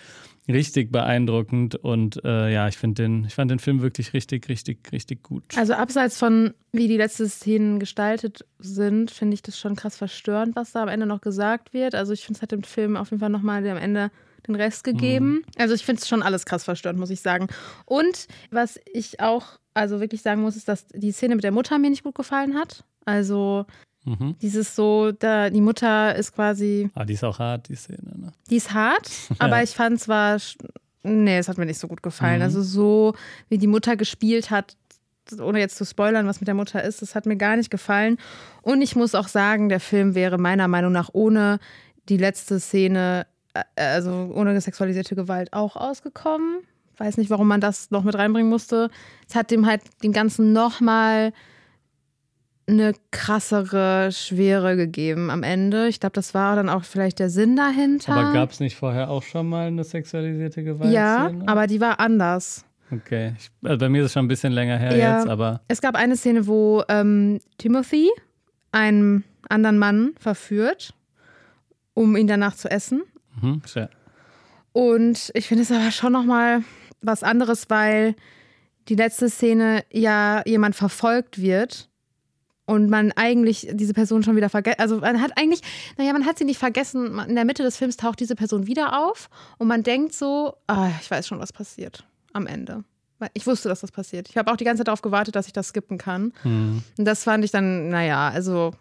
[0.48, 4.90] richtig beeindruckend und äh, ja, ich finde den, ich fand den Film wirklich richtig, richtig,
[4.92, 5.44] richtig gut.
[5.56, 10.56] Also abseits von wie die letzten Szenen gestaltet sind, finde ich das schon krass verstörend,
[10.56, 11.94] was da am Ende noch gesagt wird.
[11.94, 14.10] Also ich finde, es hat dem Film auf jeden Fall nochmal am Ende
[14.46, 15.32] den Rest gegeben.
[15.32, 15.44] Mhm.
[15.58, 17.48] Also ich finde es schon alles krass verstörend, muss ich sagen.
[17.84, 21.78] Und was ich auch also wirklich sagen muss, ist, dass die Szene mit der Mutter
[21.78, 22.84] mir nicht gut gefallen hat.
[23.04, 23.66] Also
[24.04, 24.36] Mhm.
[24.40, 26.90] Dieses so, da, die Mutter ist quasi.
[26.94, 28.32] Ah, die ist auch hart, die Szene, ne?
[28.48, 29.62] Die ist hart, aber ja.
[29.62, 30.38] ich fand zwar.
[31.02, 32.38] Nee, es hat mir nicht so gut gefallen.
[32.38, 32.42] Mhm.
[32.42, 33.14] Also, so
[33.48, 34.76] wie die Mutter gespielt hat,
[35.38, 38.18] ohne jetzt zu spoilern, was mit der Mutter ist, das hat mir gar nicht gefallen.
[38.62, 41.58] Und ich muss auch sagen, der Film wäre meiner Meinung nach ohne
[42.08, 46.58] die letzte Szene, äh, also ohne sexualisierte Gewalt auch ausgekommen.
[46.96, 48.90] Weiß nicht, warum man das noch mit reinbringen musste.
[49.28, 51.32] Es hat dem halt den Ganzen nochmal
[52.70, 55.88] eine krassere Schwere gegeben am Ende.
[55.88, 58.12] Ich glaube, das war dann auch vielleicht der Sinn dahinter.
[58.12, 60.92] Aber gab es nicht vorher auch schon mal eine sexualisierte Gewalt?
[60.92, 62.64] Ja, aber die war anders.
[62.90, 65.18] Okay, ich, also bei mir ist es schon ein bisschen länger her ja.
[65.18, 65.60] jetzt, aber.
[65.68, 68.08] Es gab eine Szene, wo ähm, Timothy
[68.72, 70.94] einen anderen Mann verführt,
[71.94, 73.02] um ihn danach zu essen.
[73.40, 73.90] Mhm, sehr.
[74.72, 76.62] Und ich finde es aber schon nochmal
[77.00, 78.14] was anderes, weil
[78.88, 81.89] die letzte Szene ja jemand verfolgt wird
[82.70, 85.60] und man eigentlich diese Person schon wieder vergessen, also man hat eigentlich,
[85.98, 89.04] naja, man hat sie nicht vergessen, in der Mitte des Films taucht diese Person wieder
[89.04, 89.28] auf
[89.58, 92.84] und man denkt so, ah, ich weiß schon, was passiert am Ende.
[93.34, 94.30] Ich wusste, dass das passiert.
[94.30, 96.32] Ich habe auch die ganze Zeit darauf gewartet, dass ich das skippen kann.
[96.44, 96.82] Mhm.
[96.96, 98.72] Und das fand ich dann, naja, also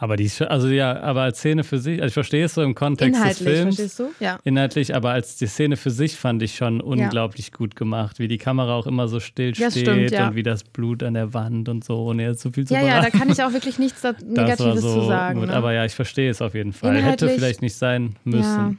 [0.00, 2.74] aber die, also ja, aber als Szene für sich, also ich verstehe es so im
[2.74, 3.76] Kontext Inhaltlich, des Films.
[3.76, 4.24] Verstehst du?
[4.24, 4.38] Ja.
[4.44, 7.56] Inhaltlich, aber als die Szene für sich fand ich schon unglaublich ja.
[7.58, 10.28] gut gemacht, wie die Kamera auch immer so still steht stimmt, ja.
[10.28, 12.80] und wie das Blut an der Wand und so, ohne jetzt zu viel zu Ja,
[12.80, 15.42] ja, da kann ich auch wirklich nichts Negatives so zu sagen.
[15.42, 15.52] Ne?
[15.52, 16.96] Aber ja, ich verstehe es auf jeden Fall.
[17.02, 18.78] Hätte vielleicht nicht sein müssen.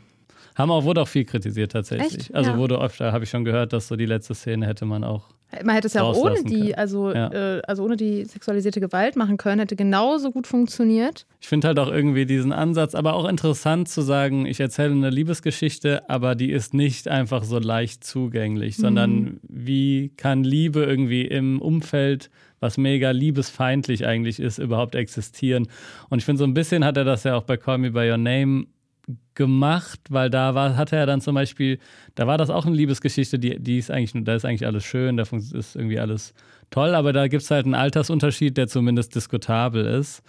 [0.56, 2.18] Haben auch, wurde auch viel kritisiert tatsächlich.
[2.18, 2.36] Echt?
[2.36, 5.26] Also wurde öfter, habe ich schon gehört, dass so die letzte Szene hätte man auch
[5.64, 7.58] man hätte es ja auch ohne die, also, ja.
[7.58, 11.26] äh, also ohne die sexualisierte Gewalt machen können, hätte genauso gut funktioniert.
[11.40, 15.10] Ich finde halt auch irgendwie diesen Ansatz, aber auch interessant zu sagen, ich erzähle eine
[15.10, 18.82] Liebesgeschichte, aber die ist nicht einfach so leicht zugänglich, mhm.
[18.82, 25.68] sondern wie kann Liebe irgendwie im Umfeld, was mega liebesfeindlich eigentlich ist, überhaupt existieren?
[26.10, 28.10] Und ich finde, so ein bisschen hat er das ja auch bei Call Me By
[28.10, 28.68] Your Name
[29.34, 31.80] gemacht, weil da war, hatte er dann zum Beispiel,
[32.16, 35.18] da war das auch eine Liebesgeschichte, die, die ist eigentlich, da ist eigentlich alles schön,
[35.18, 36.34] da ist irgendwie alles
[36.70, 40.24] toll, aber da gibt es halt einen Altersunterschied, der zumindest diskutabel ist.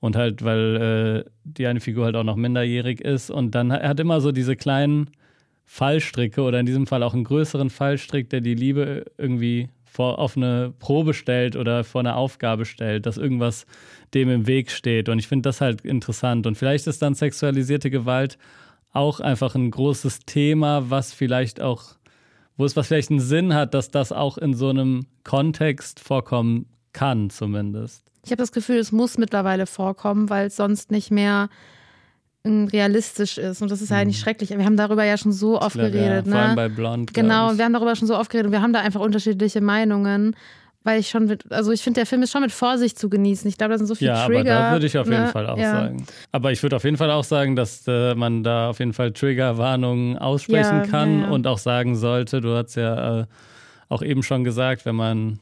[0.00, 3.30] Und halt, weil äh, die eine Figur halt auch noch minderjährig ist.
[3.30, 5.10] Und dann er hat immer so diese kleinen
[5.66, 10.36] Fallstricke oder in diesem Fall auch einen größeren Fallstrick, der die Liebe irgendwie vor, auf
[10.36, 13.66] eine Probe stellt oder vor eine Aufgabe stellt, dass irgendwas
[14.14, 15.08] dem im Weg steht.
[15.08, 16.46] Und ich finde das halt interessant.
[16.46, 18.38] Und vielleicht ist dann sexualisierte Gewalt
[18.92, 21.96] auch einfach ein großes Thema, was vielleicht auch,
[22.56, 26.66] wo es was vielleicht einen Sinn hat, dass das auch in so einem Kontext vorkommen
[26.92, 28.04] kann, zumindest.
[28.24, 31.48] Ich habe das Gefühl, es muss mittlerweile vorkommen, weil es sonst nicht mehr
[32.44, 33.60] realistisch ist.
[33.60, 34.22] Und das ist ja eigentlich mhm.
[34.22, 34.50] schrecklich.
[34.50, 36.26] Wir haben darüber ja schon so oft geredet.
[36.26, 36.46] Ja, vor ne?
[36.46, 37.14] allem bei Blond.
[37.14, 38.50] Genau, wir haben darüber schon so oft geredet.
[38.52, 40.34] Wir haben da einfach unterschiedliche Meinungen.
[40.82, 43.46] Weil ich schon mit, also ich finde, der Film ist schon mit Vorsicht zu genießen.
[43.50, 44.44] Ich glaube, da sind so viele ja, Trigger.
[44.44, 45.16] Ja, aber da würde ich auf ne?
[45.16, 45.72] jeden Fall auch ja.
[45.72, 46.06] sagen.
[46.32, 49.12] Aber ich würde auf jeden Fall auch sagen, dass äh, man da auf jeden Fall
[49.12, 53.24] Triggerwarnungen aussprechen ja, kann und auch sagen sollte, du hast ja äh,
[53.90, 55.38] auch eben schon gesagt, wenn man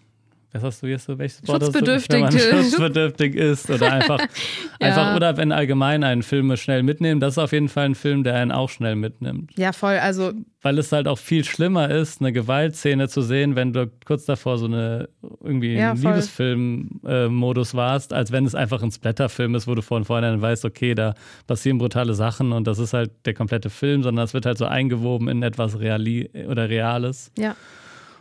[0.52, 1.78] was hast du jetzt so, welches Wort hast du?
[1.78, 2.14] Schutzbedürftig.
[2.14, 2.32] Wenn man
[2.68, 4.18] schutzbedürftig ist oder einfach,
[4.80, 4.87] Ja.
[4.88, 8.24] einfach, oder wenn allgemein einen Film schnell mitnehmen, das ist auf jeden Fall ein Film,
[8.24, 9.50] der einen auch schnell mitnimmt.
[9.58, 9.96] Ja, voll.
[9.98, 10.32] Also,
[10.62, 14.56] Weil es halt auch viel schlimmer ist, eine Gewaltszene zu sehen, wenn du kurz davor
[14.58, 15.08] so eine
[15.42, 15.92] irgendwie Ja.
[15.92, 20.94] Liebesfilm-Modus warst, als wenn es einfach ein Splatterfilm ist, wo du von vornherein weißt, okay,
[20.94, 21.14] da
[21.46, 24.64] passieren brutale Sachen und das ist halt der komplette Film, sondern es wird halt so
[24.66, 27.30] eingewoben in etwas Reali oder Reales.
[27.38, 27.54] ja.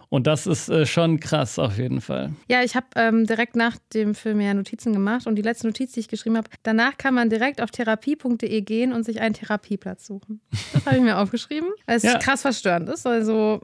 [0.10, 2.32] Und das ist äh, schon krass auf jeden Fall.
[2.50, 5.92] Ja, ich habe ähm, direkt nach dem Film ja Notizen gemacht und die letzte Notiz,
[5.92, 10.06] die ich geschrieben habe, danach kann man direkt auf therapie.de gehen und sich einen Therapieplatz
[10.08, 10.40] suchen.
[10.72, 12.20] Das habe ich mir aufgeschrieben, weil es Ja.
[12.20, 13.06] krass verstörend ist.
[13.06, 13.60] Also,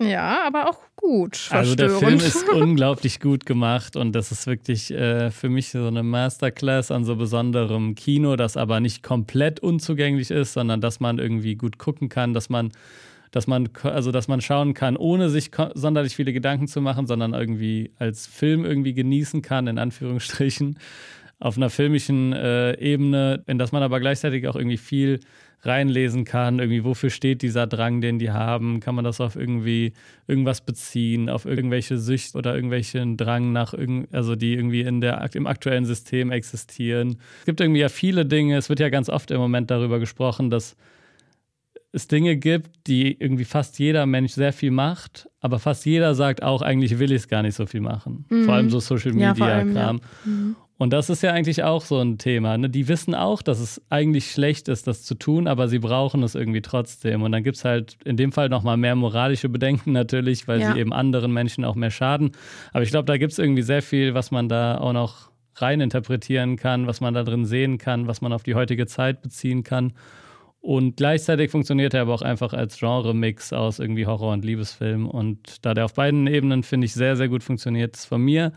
[0.00, 2.48] ja, aber auch gut Also der Film verstörend.
[2.48, 7.04] ist unglaublich gut gemacht und das ist wirklich äh, für mich so eine Masterclass an
[7.04, 12.08] so besonderem Kino, das aber nicht komplett unzugänglich ist, sondern dass man irgendwie gut gucken
[12.08, 12.70] kann, dass man
[13.30, 17.34] dass man also dass man schauen kann, ohne sich sonderlich viele Gedanken zu machen, sondern
[17.34, 20.78] irgendwie als Film irgendwie genießen kann in Anführungsstrichen
[21.38, 25.20] auf einer filmischen äh, Ebene, in das man aber gleichzeitig auch irgendwie viel
[25.62, 29.92] reinlesen kann, irgendwie wofür steht dieser Drang, den die haben, kann man das auf irgendwie
[30.26, 33.74] irgendwas beziehen, auf irgendwelche Süchte oder irgendwelchen Drang nach
[34.12, 37.18] also die irgendwie in der im aktuellen System existieren.
[37.40, 40.50] Es gibt irgendwie ja viele Dinge, es wird ja ganz oft im Moment darüber gesprochen,
[40.50, 40.76] dass
[41.92, 46.42] es Dinge gibt, die irgendwie fast jeder Mensch sehr viel macht, aber fast jeder sagt
[46.42, 48.26] auch, eigentlich will ich es gar nicht so viel machen.
[48.44, 49.74] Vor allem so Social Ja, Media vor allem, ja.
[49.74, 50.00] Kram.
[50.78, 52.56] Und das ist ja eigentlich auch so ein Thema.
[52.56, 52.70] Ne?
[52.70, 56.34] Die wissen auch, dass es eigentlich schlecht ist, das zu tun, aber sie brauchen es
[56.34, 57.20] irgendwie trotzdem.
[57.22, 60.72] Und dann gibt es halt in dem Fall nochmal mehr moralische Bedenken natürlich, weil Ja.
[60.72, 62.30] sie eben anderen Menschen auch mehr schaden.
[62.72, 66.56] Aber ich glaube, da gibt es irgendwie sehr viel, was man da auch noch reininterpretieren
[66.56, 69.92] kann, was man da drin sehen kann, was man auf die heutige Zeit beziehen kann.
[70.60, 75.08] Und gleichzeitig funktioniert er aber auch einfach als Genre-Mix aus irgendwie Horror- und Liebesfilm.
[75.08, 78.52] Und da der auf beiden Ebenen, finde ich, sehr, sehr gut funktioniert, ist von mir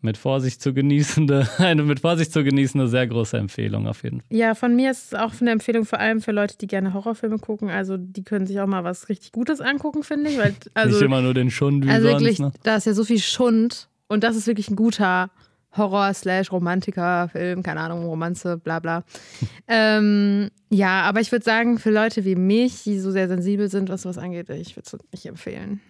[0.00, 4.36] mit Vorsicht zu genießende, eine mit Vorsicht zu genießende, sehr große Empfehlung auf jeden Fall.
[4.36, 7.38] Ja, von mir ist es auch eine Empfehlung, vor allem für Leute, die gerne Horrorfilme
[7.38, 7.68] gucken.
[7.68, 10.38] Also, die können sich auch mal was richtig Gutes angucken, finde ich.
[10.38, 12.20] Weil, also, Nicht immer nur den Schund wie Also sonst.
[12.20, 12.52] wirklich, ne?
[12.64, 15.30] da ist ja so viel Schund und das ist wirklich ein guter
[15.76, 19.04] Horror-Romantiker-Film, keine Ahnung, Romanze, bla bla.
[19.68, 23.88] ähm, ja, aber ich würde sagen, für Leute wie mich, die so sehr sensibel sind,
[23.88, 25.80] was sowas angeht, ich würde es nicht empfehlen.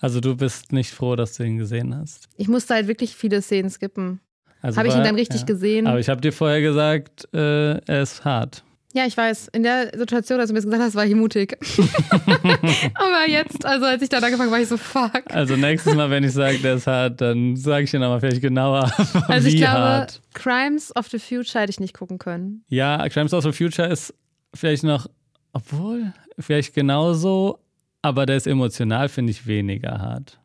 [0.00, 2.28] Also du bist nicht froh, dass du ihn gesehen hast.
[2.36, 4.20] Ich musste halt wirklich viele Szenen skippen.
[4.62, 5.46] Also Habe ich ihn dann richtig ja.
[5.46, 5.86] gesehen?
[5.86, 8.64] Aber ich habe dir vorher gesagt, äh, er ist hart.
[8.92, 9.48] Ja, ich weiß.
[9.52, 11.56] In der Situation, als du mir das gesagt hast, war ich mutig.
[12.94, 15.22] aber jetzt, also als ich dann angefangen habe, war ich so, fuck.
[15.28, 18.40] Also nächstes Mal, wenn ich sage, der ist hart, dann sage ich dir nochmal vielleicht
[18.40, 18.90] genauer,
[19.28, 20.20] Also ich glaube, hart.
[20.34, 22.64] Crimes of the Future hätte ich nicht gucken können.
[22.68, 24.12] Ja, Crimes of the Future ist
[24.54, 25.06] vielleicht noch,
[25.52, 27.60] obwohl, vielleicht genauso,
[28.02, 30.40] aber der ist emotional, finde ich, weniger hart.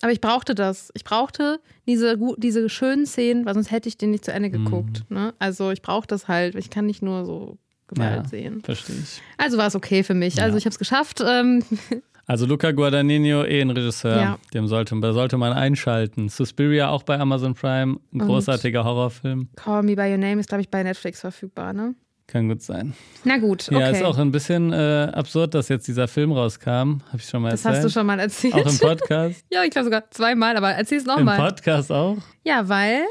[0.00, 0.90] Aber ich brauchte das.
[0.94, 5.04] Ich brauchte diese, diese schönen Szenen, weil sonst hätte ich den nicht zu Ende geguckt.
[5.10, 5.34] Ne?
[5.40, 6.54] Also ich brauche das halt.
[6.54, 7.58] Ich kann nicht nur so
[7.88, 8.28] Gewalt Ja.
[8.28, 8.62] sehen.
[8.62, 9.20] Verstehe ich.
[9.36, 10.40] Also war es okay für mich.
[10.40, 10.58] Also Ja.
[10.58, 11.22] ich habe es geschafft.
[11.26, 11.62] Ähm,
[12.30, 14.38] Also Luca Guadagnino, eh ein Regisseur, Ja.
[14.52, 16.28] dem sollte, sollte man einschalten.
[16.28, 19.48] Suspiria auch bei Amazon Prime, ein Und- großartiger Horrorfilm.
[19.56, 21.72] Call Me By Your Name ist, glaube ich, bei Netflix verfügbar.
[21.72, 21.94] Ne?
[22.26, 22.92] Kann gut sein.
[23.24, 23.80] Na gut, okay.
[23.80, 26.68] Ja, ist auch ein bisschen äh, absurd, dass jetzt dieser Film rauskam.
[27.06, 27.76] Habe ich schon mal das erzählt.
[27.76, 28.52] hast du schon mal erzählt.
[28.52, 29.44] Auch im Podcast?
[29.50, 31.38] ja, ich glaube sogar zweimal, aber erzähl es Im nochmal.
[31.38, 32.18] Podcast auch?
[32.44, 33.04] Ja, weil.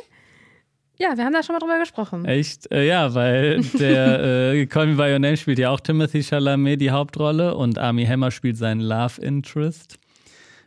[1.00, 2.26] Ja, wir haben da schon mal drüber gesprochen.
[2.26, 2.72] Echt?
[2.72, 6.82] Äh, ja, weil der äh, Call Me By Your Name spielt ja auch Timothy Chalamet
[6.82, 10.00] die Hauptrolle und Army Hammer spielt seinen Love Interest,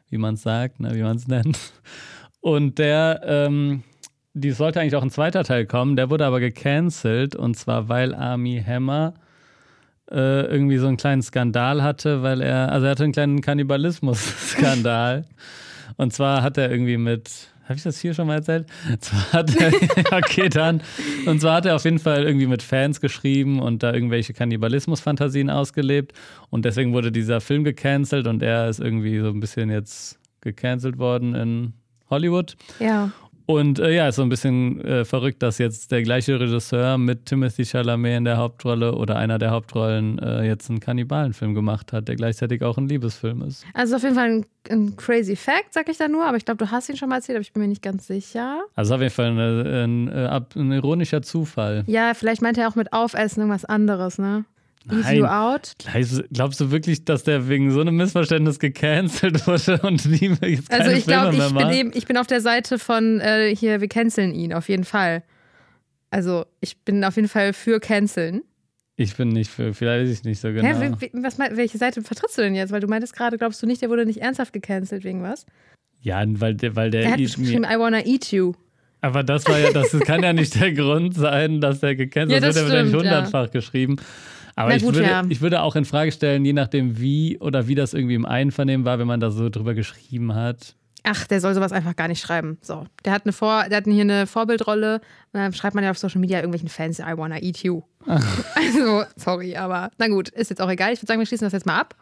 [0.08, 1.58] wie man es sagt, ne, wie man es nennt.
[2.40, 3.82] Und der, ähm,
[4.34, 8.14] die sollte eigentlich auch ein zweiter Teil kommen, der wurde aber gecancelt und zwar, weil
[8.14, 9.14] Army Hammer
[10.10, 15.24] äh, irgendwie so einen kleinen Skandal hatte, weil er, also er hatte einen kleinen Kannibalismus-Skandal.
[15.96, 18.66] Und zwar hat er irgendwie mit, habe ich das hier schon mal erzählt?
[19.32, 19.44] Er,
[20.18, 20.82] okay, dann.
[21.24, 25.50] Und zwar hat er auf jeden Fall irgendwie mit Fans geschrieben und da irgendwelche Kannibalismus-Fantasien
[25.50, 26.12] ausgelebt.
[26.50, 30.98] Und deswegen wurde dieser Film gecancelt und er ist irgendwie so ein bisschen jetzt gecancelt
[30.98, 31.72] worden in
[32.10, 32.56] Hollywood.
[32.80, 33.12] Ja.
[33.50, 37.26] Und äh, ja, ist so ein bisschen äh, verrückt, dass jetzt der gleiche Regisseur mit
[37.26, 42.08] Timothy Chalamet in der Hauptrolle oder einer der Hauptrollen äh, jetzt einen Kannibalenfilm gemacht hat,
[42.08, 43.64] der gleichzeitig auch ein Liebesfilm ist.
[43.74, 46.64] Also auf jeden Fall ein, ein crazy Fact, sag ich da nur, aber ich glaube,
[46.64, 48.60] du hast ihn schon mal erzählt, aber ich bin mir nicht ganz sicher.
[48.74, 51.84] Also auf jeden Fall eine, ein, äh, ab- ein ironischer Zufall.
[51.86, 54.44] Ja, vielleicht meint er auch mit Aufessen irgendwas anderes, ne?
[54.84, 55.16] Nein.
[55.18, 55.72] you out.
[55.78, 60.50] Glaubst, glaubst du wirklich, dass der wegen so einem Missverständnis gecancelt wurde und nie mehr
[60.50, 63.80] jetzt Also ich glaube, ich bin eben, ich bin auf der Seite von äh, hier,
[63.80, 65.22] wir canceln ihn, auf jeden Fall.
[66.10, 68.42] Also ich bin auf jeden Fall für canceln.
[68.96, 70.62] Ich bin nicht für, vielleicht weiß ich nicht so genau.
[70.66, 72.70] Hä, was, welche Seite vertrittst du denn jetzt?
[72.70, 75.46] Weil du meintest gerade, glaubst du nicht, der wurde nicht ernsthaft gecancelt wegen was?
[76.00, 78.52] Ja, weil der, weil der Er hat geschrieben, I wanna eat you.
[79.02, 82.46] Aber das war ja, das kann ja nicht der Grund sein, dass der gecancelt Ja,
[82.46, 82.48] wird.
[82.48, 83.10] das Der wird ja nicht stimmt, ja.
[83.16, 83.96] hundertfach geschrieben.
[84.60, 85.22] Aber Na ich, gut, würde, ja.
[85.28, 88.84] ich würde auch in Frage stellen, je nachdem wie oder wie das irgendwie im Einvernehmen
[88.86, 90.76] war, wenn man da so drüber geschrieben hat.
[91.02, 92.58] Ach, der soll sowas einfach gar nicht schreiben.
[92.60, 94.96] So, der hat eine Vor, der hat hier eine Vorbildrolle.
[95.32, 97.82] Und dann schreibt man ja auf Social Media irgendwelchen Fans, I wanna eat you.
[98.06, 100.92] also, sorry, aber na gut, ist jetzt auch egal.
[100.92, 101.96] Ich würde sagen, wir schließen das jetzt mal ab.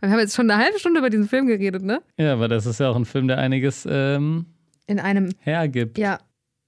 [0.00, 2.00] Wir haben jetzt schon eine halbe Stunde über diesen Film geredet, ne?
[2.16, 4.46] Ja, aber das ist ja auch ein Film, der einiges ähm,
[4.86, 5.98] In einem, hergibt.
[5.98, 6.18] ja,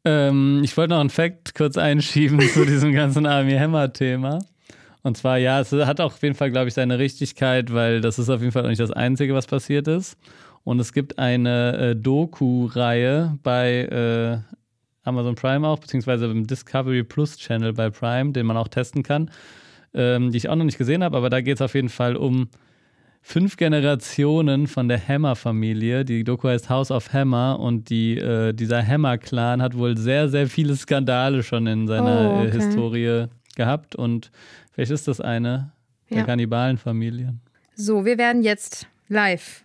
[0.04, 4.40] Ähm, ich wollte noch einen Fact kurz einschieben zu diesem ganzen Army Hammer-Thema.
[5.02, 8.18] Und zwar, ja, es hat auch auf jeden Fall, glaube ich, seine Richtigkeit, weil das
[8.18, 10.16] ist auf jeden Fall auch nicht das Einzige, was passiert ist.
[10.64, 14.38] Und es gibt eine äh, Doku-Reihe bei äh,
[15.02, 19.30] Amazon Prime auch, beziehungsweise im Discovery Plus Channel bei Prime, den man auch testen kann,
[19.92, 22.16] ähm, die ich auch noch nicht gesehen habe, aber da geht es auf jeden Fall
[22.16, 22.48] um
[23.20, 26.04] fünf Generationen von der Hammer-Familie.
[26.04, 30.48] Die Doku heißt House of Hammer und die, äh, dieser Hammer-Clan hat wohl sehr, sehr
[30.48, 32.52] viele Skandale schon in seiner Oh, äh, okay.
[32.52, 33.94] Historie gehabt.
[33.94, 34.30] Und
[34.72, 35.72] vielleicht ist das eine
[36.10, 36.24] der Ja.
[36.24, 37.40] Kannibalenfamilien.
[37.74, 39.64] So, wir werden jetzt live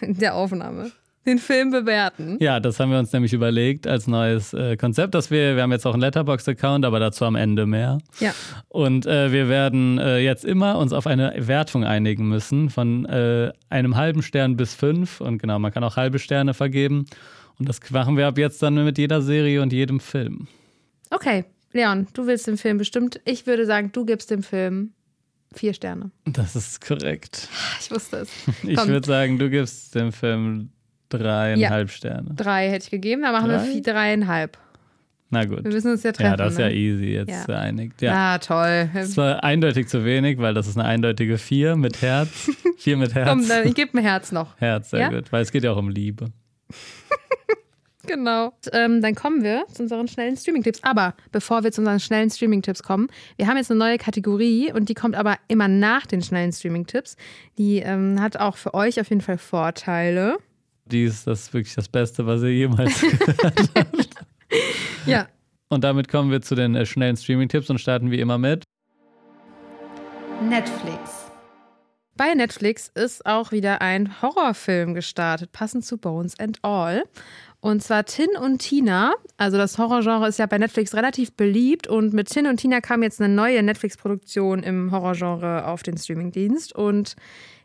[0.00, 0.92] in der Aufnahme
[1.26, 2.38] den Film bewerten.
[2.40, 5.72] Ja, das haben wir uns nämlich überlegt als neues äh, Konzept, dass wir, wir haben
[5.72, 7.98] jetzt auch einen Letterboxd-Account, aber dazu am Ende mehr.
[8.18, 8.32] Ja.
[8.68, 13.52] Und äh, wir werden äh, jetzt immer uns auf eine Wertung einigen müssen, von äh,
[13.68, 15.20] einem halben Stern bis fünf.
[15.20, 17.04] Und genau, man kann auch halbe Sterne vergeben.
[17.58, 20.48] Und das machen wir ab jetzt dann mit jeder Serie und jedem Film.
[21.10, 23.20] Okay, Leon, du willst den Film bestimmt.
[23.24, 24.92] Ich würde sagen, du gibst dem Film
[25.54, 26.10] vier Sterne.
[26.24, 27.48] Das ist korrekt.
[27.80, 28.30] Ich wusste es.
[28.62, 30.70] Ich würde sagen, du gibst dem Film
[31.10, 32.30] dreieinhalb Sterne.
[32.34, 33.64] Drei hätte ich gegeben, da machen wir Drei?
[33.66, 34.58] vier, dreieinhalb.
[35.30, 35.62] Na gut.
[35.64, 36.30] Wir müssen uns ja treffen.
[36.30, 36.74] Ja, das ist ja ne?
[36.74, 37.44] easy, jetzt Ja.
[37.44, 38.00] geeinigt.
[38.00, 38.14] Ja.
[38.34, 38.88] Ah, toll.
[38.94, 42.28] Das war eindeutig zu wenig, weil das ist eine eindeutige vier mit Herz.
[42.78, 43.28] Vier mit Herz.
[43.28, 44.56] Komm, dann, ich gebe ein Herz noch.
[44.60, 45.08] Herz, sehr Ja?
[45.10, 45.30] gut.
[45.32, 46.30] Weil es geht ja auch um Liebe.
[48.08, 48.46] Genau.
[48.46, 50.82] Und, ähm, dann kommen wir zu unseren schnellen Streaming-Tipps.
[50.82, 54.88] Aber bevor wir zu unseren schnellen Streaming-Tipps kommen, wir haben jetzt eine neue Kategorie und
[54.88, 57.16] die kommt aber immer nach den schnellen Streaming-Tipps.
[57.58, 60.38] Die ähm, hat auch für euch auf jeden Fall Vorteile.
[60.86, 64.08] Die ist das wirklich das Beste, was ihr jemals gehört habt.
[65.04, 65.28] Ja.
[65.68, 68.64] Und damit kommen wir zu den äh, schnellen Streaming-Tipps und starten wie immer mit.
[70.48, 71.28] Netflix.
[72.18, 77.04] Bei Netflix ist auch wieder ein Horrorfilm gestartet, passend zu Bones and All.
[77.60, 79.14] Und zwar Tin und Tina.
[79.36, 83.02] Also das Horrorgenre ist ja bei Netflix relativ beliebt und mit Tin und Tina kam
[83.02, 87.16] jetzt eine neue Netflix-Produktion im Horrorgenre auf den Streamingdienst und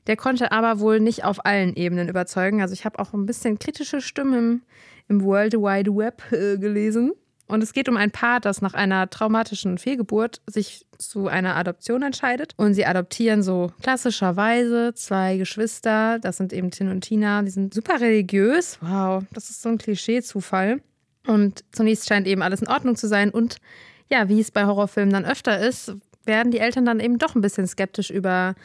[0.07, 2.61] der konnte aber wohl nicht auf allen Ebenen überzeugen.
[2.61, 4.61] Also ich habe auch ein bisschen kritische Stimmen im,
[5.07, 7.13] im World Wide Web äh, gelesen.
[7.53, 12.01] Und es geht um ein Paar, das nach einer traumatischen Fehlgeburt sich zu einer Adoption
[12.01, 12.55] entscheidet.
[12.57, 16.17] Und sie adoptieren so klassischerweise zwei Geschwister.
[16.17, 17.43] Das sind eben Tin und Tina.
[17.43, 18.79] Die sind super religiös.
[18.81, 20.81] Wow, das ist so ein Klischee-Zufall.
[21.27, 23.29] Und zunächst scheint eben alles in Ordnung zu sein.
[23.29, 23.57] Und
[24.09, 27.41] ja, wie es bei Horrorfilmen dann öfter ist, werden die Eltern dann eben doch ein
[27.41, 28.55] bisschen skeptisch über,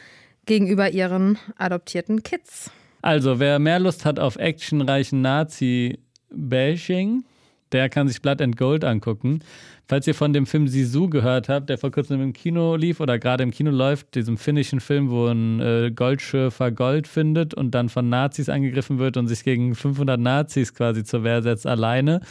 [0.47, 2.71] gegenüber ihren adoptierten Kids.
[3.03, 7.23] Also, wer mehr Lust hat auf actionreichen Nazi-Bashing,
[7.71, 9.39] der kann sich Blood and Gold angucken.
[9.87, 13.17] Falls ihr von dem Film Sisu gehört habt, der vor kurzem im Kino lief oder
[13.17, 17.89] gerade im Kino läuft, diesem finnischen Film, wo ein äh, Goldschürfer Gold findet und dann
[17.89, 22.21] von Nazis angegriffen wird und sich gegen 500 Nazis quasi zur Wehr setzt alleine.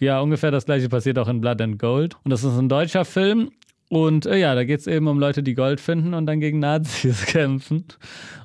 [0.00, 2.16] Ja, ungefähr das gleiche passiert auch in Blood and Gold.
[2.24, 3.50] Und das ist ein deutscher Film.
[3.92, 6.60] Und äh, ja, da geht es eben um Leute, die Gold finden und dann gegen
[6.60, 7.84] Nazis kämpfen.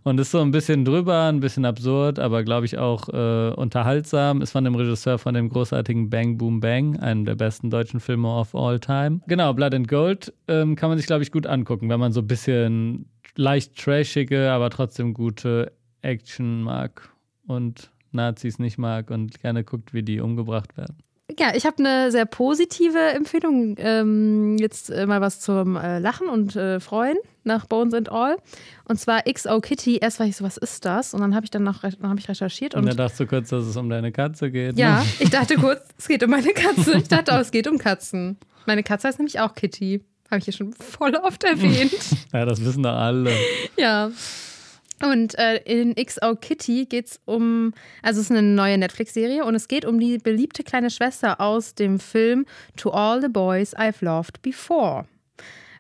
[0.04, 4.42] Und ist so ein bisschen drüber, ein bisschen absurd, aber glaube ich auch äh, unterhaltsam.
[4.42, 8.28] Ist von dem Regisseur von dem großartigen Bang Boom Bang, einem der besten deutschen Filme
[8.28, 9.22] of all time.
[9.28, 12.20] Genau, Blood and Gold ähm, kann man sich, glaube ich, gut angucken, wenn man so
[12.20, 13.06] ein bisschen
[13.38, 17.10] leicht trashige, aber trotzdem gute Action mag
[17.48, 20.98] und Nazis nicht mag und gerne guckt, wie die umgebracht werden.
[21.38, 23.76] Ja, ich habe eine sehr positive Empfehlung.
[23.80, 28.38] Ähm, jetzt äh, mal was zum äh, Lachen und äh, Freuen nach Bones and All.
[28.86, 29.98] Und zwar XO Kitty.
[29.98, 31.14] Erst war ich so, was ist das?
[31.14, 33.28] Und dann habe ich dann noch dann hab ich recherchiert Und und dann dachtest du
[33.28, 34.78] kurz, dass es um deine Katze geht.
[34.80, 35.06] ja, Ne?
[35.20, 36.98] ich dachte kurz, es geht um meine Katze.
[36.98, 38.38] Ich dachte auch, es geht um Katzen.
[38.66, 40.02] Meine Katze heißt nämlich auch Kitty.
[40.32, 41.92] Habe ich hier schon voll oft erwähnt.
[42.34, 43.32] Ja, das wissen doch alle.
[43.78, 44.12] Ja.
[45.02, 49.54] Und äh, in XO Kitty geht es um, also es ist eine neue Netflix-Serie und
[49.54, 52.46] es geht um die beliebte kleine Schwester aus dem Film
[52.78, 55.06] To All the Boys I've Loved Before.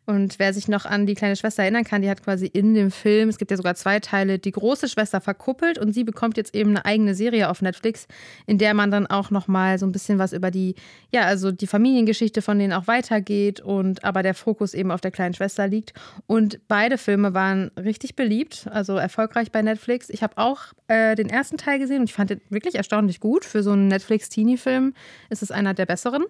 [0.08, 2.92] Und wer sich noch an die kleine Schwester erinnern kann, die hat quasi in dem
[2.92, 6.56] Film, es gibt ja sogar zwei Teile, die große Schwester verkuppelt und sie bekommt jetzt
[6.56, 8.08] eben eine eigene Serie auf Netflix,
[8.46, 10.76] in der man dann auch nochmal so ein bisschen was über die,
[11.12, 15.12] ja, also die Familiengeschichte von denen auch weitergeht und aber der Fokus eben auf der
[15.12, 15.92] kleinen Schwester liegt.
[16.26, 20.10] Und beide Filme waren richtig beliebt, also erfolgreich bei Netflix.
[20.10, 23.44] Ich habe auch äh, den ersten Teil gesehen und ich fand den wirklich erstaunlich gut.
[23.44, 24.94] Für so einen Netflix-Teenie-Film
[25.30, 26.24] ist es einer der besseren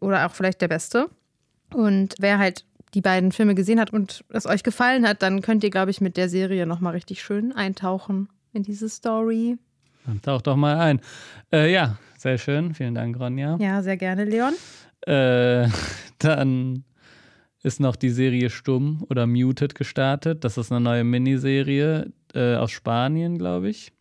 [0.00, 1.10] oder auch vielleicht der beste.
[1.74, 5.64] Und wer halt die beiden Filme gesehen hat und es euch gefallen hat, dann könnt
[5.64, 9.58] ihr, glaube ich, mit der Serie nochmal richtig schön eintauchen in diese Story.
[10.06, 11.00] Dann taucht doch mal ein.
[11.52, 12.74] Äh, ja, sehr schön.
[12.74, 13.56] Vielen Dank, Ronja.
[13.60, 14.54] Ja, sehr gerne, Leon.
[15.06, 15.68] Äh,
[16.18, 16.84] dann
[17.62, 20.44] ist noch die Serie Stumm oder Muted gestartet.
[20.44, 23.92] Das ist eine neue Miniserie äh, aus Spanien, glaube ich.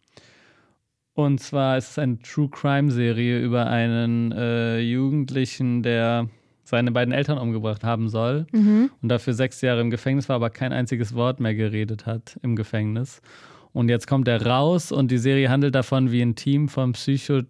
[1.14, 6.30] Und zwar ist es eine True Crime Serie über einen äh, Jugendlichen, der
[6.70, 8.92] seine beiden Eltern umgebracht haben soll mhm.
[9.02, 12.56] und dafür sechs Jahre im Gefängnis war, aber kein einziges Wort mehr geredet hat im
[12.56, 13.22] Gefängnis.
[13.74, 17.42] Und jetzt kommt er raus und die Serie handelt davon, wie ein Team von Psycho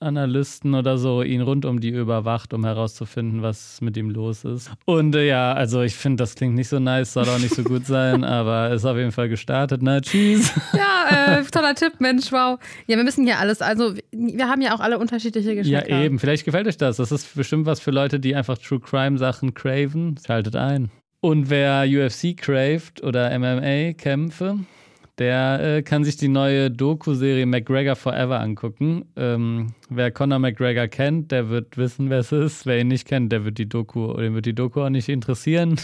[0.00, 4.70] Analysten oder so ihn rund um die überwacht, um herauszufinden, was mit ihm los ist.
[4.86, 7.62] Und äh, ja, also ich finde, das klingt nicht so nice, soll auch nicht so
[7.62, 9.82] gut sein, aber ist auf jeden Fall gestartet.
[9.82, 10.52] Na, tschüss.
[10.72, 12.58] Ja, äh, toller Tipp, Mensch, wow.
[12.86, 15.90] Ja, wir müssen hier alles, also wir haben ja auch alle unterschiedliche Geschmäcker.
[15.90, 16.18] Ja, eben.
[16.18, 16.96] Vielleicht gefällt euch das.
[16.96, 20.16] Das ist bestimmt was für Leute, die einfach True Crime Sachen craven.
[20.24, 20.90] Schaltet ein.
[21.20, 24.58] Und wer UFC craved oder MMA-Kämpfe,
[25.20, 29.04] der äh, kann sich die neue Doku-Serie McGregor Forever angucken.
[29.16, 32.64] Ähm, wer Conor McGregor kennt, der wird wissen, wer es ist.
[32.64, 35.78] Wer ihn nicht kennt, der wird die Doku, den wird die Doku auch nicht interessieren.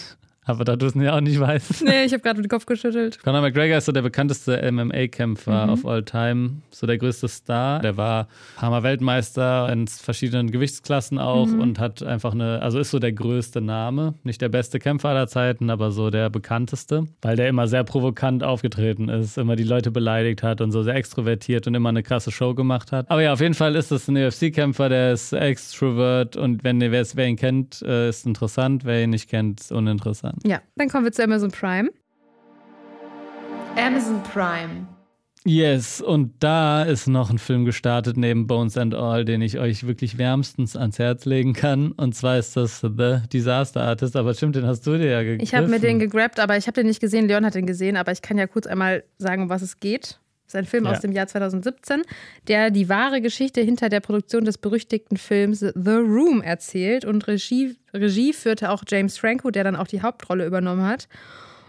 [0.46, 1.84] Aber da du es ja auch nicht weißt.
[1.86, 3.22] Nee, ich habe gerade den Kopf geschüttelt.
[3.22, 5.72] Conor McGregor ist so der bekannteste MMA-Kämpfer mhm.
[5.72, 6.62] of all time.
[6.70, 7.80] So der größte Star.
[7.80, 11.60] Der war Hammer Weltmeister in verschiedenen Gewichtsklassen auch mhm.
[11.60, 14.14] und hat einfach eine, also ist so der größte Name.
[14.22, 17.06] Nicht der beste Kämpfer aller Zeiten, aber so der bekannteste.
[17.22, 20.94] Weil der immer sehr provokant aufgetreten ist, immer die Leute beleidigt hat und so sehr
[20.94, 23.10] extrovertiert und immer eine krasse Show gemacht hat.
[23.10, 27.26] Aber ja, auf jeden Fall ist es ein UFC-Kämpfer, der ist extrovert und wenn wer,
[27.26, 28.84] ihn kennt, äh, ist interessant.
[28.84, 30.35] Wer ihn nicht kennt, ist uninteressant.
[30.44, 31.90] Ja, dann kommen wir zu Amazon Prime.
[33.76, 34.86] Amazon Prime.
[35.48, 39.86] Yes, und da ist noch ein Film gestartet neben Bones and All, den ich euch
[39.86, 41.92] wirklich wärmstens ans Herz legen kann.
[41.92, 44.16] Und zwar ist das The Disaster Artist.
[44.16, 45.44] Aber stimmt, den hast du dir ja gegriffen.
[45.44, 47.28] Ich habe mir den gegrabt, aber ich habe den nicht gesehen.
[47.28, 50.18] Leon hat den gesehen, aber ich kann ja kurz einmal sagen, um was es geht.
[50.46, 50.92] Das ist ein Film ja.
[50.92, 52.02] aus dem Jahr 2017,
[52.46, 57.04] der die wahre Geschichte hinter der Produktion des berüchtigten Films The Room erzählt.
[57.04, 61.08] Und Regie, Regie führte auch James Franco, der dann auch die Hauptrolle übernommen hat.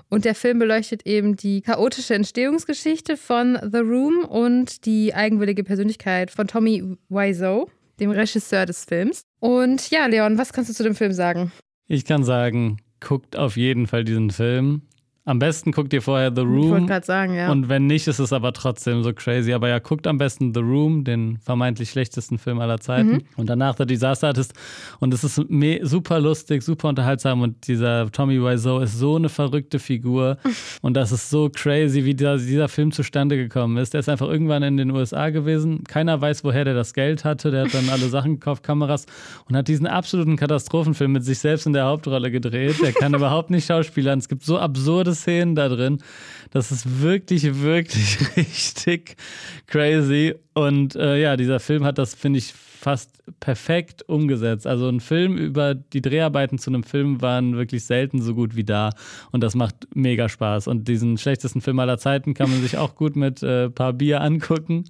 [0.10, 6.32] Und der Film beleuchtet eben die chaotische Entstehungsgeschichte von The Room und die eigenwillige Persönlichkeit
[6.32, 9.24] von Tommy Wiseau, dem Regisseur des Films.
[9.40, 11.52] Und ja, Leon, was kannst du zu dem Film sagen?
[11.88, 14.84] Ich kann sagen, guckt auf jeden Fall diesen Film.
[15.28, 16.64] Am besten guckt ihr vorher The Room.
[16.64, 17.52] Ich wollte gerade sagen, ja.
[17.52, 19.52] Und wenn nicht, ist es aber trotzdem so crazy.
[19.52, 23.10] Aber ja, guckt am besten The Room, den vermeintlich schlechtesten Film aller Zeiten.
[23.10, 23.22] Mhm.
[23.36, 24.54] Und danach The Disaster Artist.
[25.02, 25.36] Und es ist
[25.82, 27.42] super lustig, super unterhaltsam.
[27.42, 30.38] Und dieser Tommy Wiseau ist so eine verrückte Figur.
[30.82, 33.94] und das ist so crazy, wie dieser, dieser Film zustande gekommen ist.
[33.94, 35.84] Der ist einfach irgendwann in den USA gewesen.
[35.84, 37.52] Keiner weiß, woher der das Geld hatte.
[37.52, 39.06] Der hat dann alle Sachen gekauft, Kameras.
[39.50, 42.82] Und hat diesen absoluten Katastrophenfilm mit sich selbst in der Hauptrolle gedreht.
[42.82, 44.20] Der kann überhaupt nicht schauspielern.
[44.20, 46.00] Es gibt so absurdes Szenen da drin.
[46.52, 49.18] Das ist wirklich, wirklich richtig
[49.68, 50.36] crazy.
[50.54, 54.66] Und äh, ja, dieser Film hat das, finde ich, fast perfekt umgesetzt.
[54.66, 58.64] Also ein Film über die Dreharbeiten zu einem Film waren wirklich selten so gut wie
[58.64, 58.92] da.
[59.32, 60.68] Und das macht mega Spaß.
[60.68, 63.94] Und diesen schlechtesten Film aller Zeiten kann man sich auch gut mit ein äh, paar
[63.94, 64.86] Bier angucken.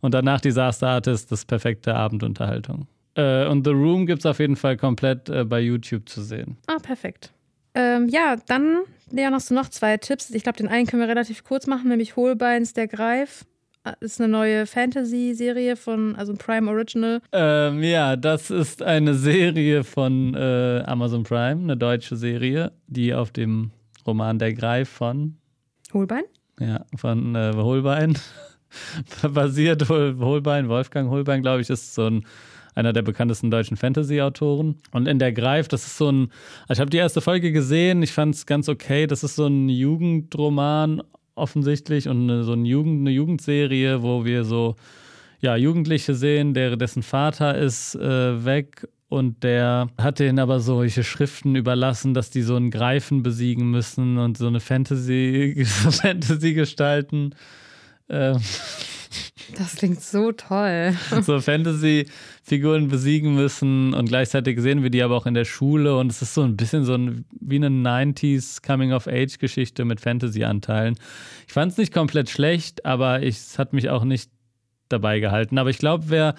[0.00, 2.86] Und danach Disaster Artist, das perfekte Abendunterhaltung.
[3.14, 6.56] Äh, und The Room gibt es auf jeden Fall komplett äh, bei YouTube zu sehen.
[6.66, 7.32] Ah, perfekt.
[7.74, 10.30] Ähm, ja, dann, Leon, hast du noch zwei Tipps.
[10.30, 13.44] Ich glaube, den einen können wir relativ kurz machen, nämlich Hohlbeins der Greif.
[13.84, 17.20] Äh, Ist eine neue Fantasy-Serie von, also ein Prime Original.
[17.32, 23.30] Ähm, ja, das ist eine Serie von äh, Amazon Prime, eine deutsche Serie, die auf
[23.32, 23.70] dem
[24.06, 25.36] Roman Der Greif von
[25.92, 26.24] Holbein?
[26.58, 28.16] Ja, von äh, Holbein
[29.32, 29.88] basiert.
[29.90, 32.24] Holbein, Wolfgang Holbein, glaube ich, ist so ein
[32.74, 34.76] einer der bekanntesten deutschen Fantasy-Autoren.
[34.92, 36.30] Und in der Greif, das ist so ein,
[36.68, 39.06] also ich habe die erste Folge gesehen, ich fand es ganz okay.
[39.06, 41.02] Das ist so ein Jugendroman
[41.34, 44.76] offensichtlich und eine, so eine, Jugend, eine Jugendserie, wo wir so
[45.40, 51.04] ja, Jugendliche sehen, der, dessen Vater ist äh, weg und der hat denen aber solche
[51.04, 57.34] Schriften überlassen, dass die so einen Greifen besiegen müssen und so eine Fantasy, Fantasy gestalten.
[58.12, 58.40] Ähm,
[59.56, 60.94] Das klingt so toll.
[61.22, 66.10] so Fantasy-Figuren besiegen müssen und gleichzeitig sehen wir die aber auch in der Schule und
[66.10, 70.96] es ist so ein bisschen so ein, wie eine 90s Coming-of-Age-Geschichte mit Fantasy-Anteilen.
[71.46, 74.30] Ich fand es nicht komplett schlecht, aber ich, es hat mich auch nicht
[74.88, 75.58] dabei gehalten.
[75.58, 76.34] Aber ich glaube, wer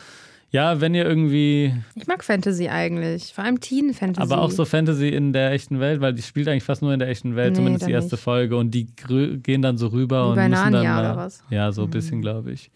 [0.54, 1.74] ja, wenn ihr irgendwie.
[1.96, 4.22] Ich mag Fantasy eigentlich, vor allem Teen-Fantasy.
[4.22, 7.00] Aber auch so Fantasy in der echten Welt, weil die spielt eigentlich fast nur in
[7.00, 8.24] der echten Welt, Nee, zumindest die dann erste nicht.
[8.24, 8.56] Folge.
[8.56, 8.86] Und die
[9.44, 10.72] gehen dann so rüber Wie und bei müssen dann.
[10.74, 11.44] Narnia da- oder was?
[11.50, 11.56] Mhm.
[11.56, 12.72] Ja, so ein bisschen, glaube ich.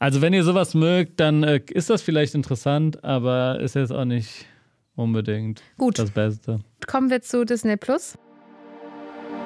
[0.00, 4.04] Also, wenn ihr sowas mögt, dann äh, ist das vielleicht interessant, aber ist jetzt auch
[4.04, 4.46] nicht
[4.96, 6.60] unbedingt Gut, das Beste.
[6.86, 8.18] kommen wir zu Disney Plus.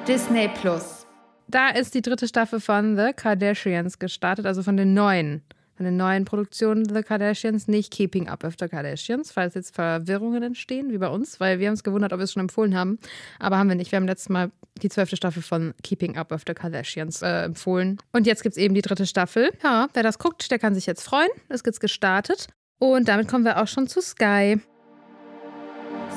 [0.07, 1.05] Disney Plus.
[1.47, 5.41] Da ist die dritte Staffel von The Kardashians gestartet, also von den neuen.
[5.79, 10.43] Von den neuen Produktionen The Kardashians, nicht Keeping Up with the Kardashians, falls jetzt Verwirrungen
[10.43, 12.99] entstehen, wie bei uns, weil wir haben uns gewundert, ob wir es schon empfohlen haben.
[13.39, 13.89] Aber haben wir nicht.
[13.93, 14.51] Wir haben letztes Mal
[14.81, 17.97] die zwölfte Staffel von Keeping Up with the Kardashians äh, empfohlen.
[18.11, 19.51] Und jetzt gibt es eben die dritte Staffel.
[19.63, 21.29] Ja, wer das guckt, der kann sich jetzt freuen.
[21.47, 22.47] Es gibt gestartet.
[22.79, 24.59] Und damit kommen wir auch schon zu Sky.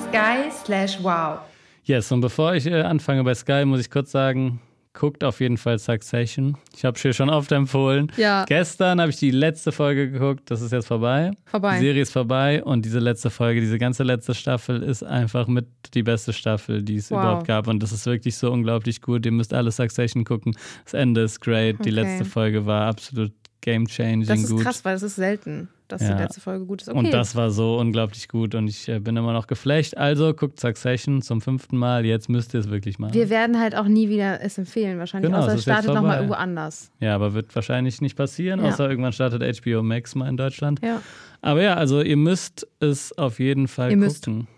[0.09, 1.39] Sky slash Wow.
[1.85, 4.61] Yes, und bevor ich äh, anfange bei Sky, muss ich kurz sagen,
[4.95, 6.57] guckt auf jeden Fall Succession.
[6.77, 8.13] Ich habe hier schon oft empfohlen.
[8.17, 11.31] Ja, Gestern habe ich die letzte Folge geguckt, das ist jetzt vorbei.
[11.47, 11.79] vorbei.
[11.79, 15.67] Die Serie ist vorbei und diese letzte Folge, diese ganze letzte Staffel ist einfach mit
[15.95, 17.21] die beste Staffel, die es Wow.
[17.21, 17.69] überhaupt gab.
[17.69, 19.25] Und das ist wirklich so unglaublich gut.
[19.25, 20.55] Ihr müsst alle Succession gucken.
[20.85, 21.77] Das Ende ist great.
[21.85, 21.91] Die Okay.
[21.91, 23.33] letzte Folge war absolut
[23.63, 24.63] game-changing Das ist gut.
[24.63, 26.15] krass, weil es ist selten, dass Ja.
[26.17, 26.89] die letzte Folge gut ist.
[26.89, 26.99] Okay.
[26.99, 29.97] Und das war so unglaublich gut und ich äh, bin immer noch geflecht.
[29.97, 32.05] Also guckt Succession zum fünften Mal.
[32.05, 33.15] Jetzt müsst ihr es wirklich machen.
[33.15, 35.31] Wir werden halt auch nie wieder es empfehlen, wahrscheinlich.
[35.31, 36.91] Genau, außer es startet nochmal irgendwo anders.
[37.01, 38.71] ja, aber wird wahrscheinlich nicht passieren, Ja.
[38.71, 40.81] außer irgendwann startet HBO Max mal in Deutschland.
[40.83, 41.01] Ja.
[41.43, 44.25] Aber ja, also ihr müsst es auf jeden Fall Ihr müsst.
[44.25, 44.49] gucken.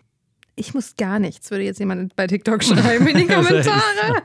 [0.57, 4.23] Ich muss gar nichts, würde jetzt jemand bei TikTok schreiben in die Kommentare.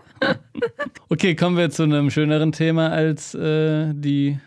[1.09, 4.37] Okay, kommen wir zu einem schöneren Thema als äh, die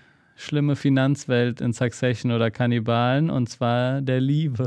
[0.43, 4.66] schlimme Finanzwelt in Succession oder Kannibalen, und zwar der Liebe.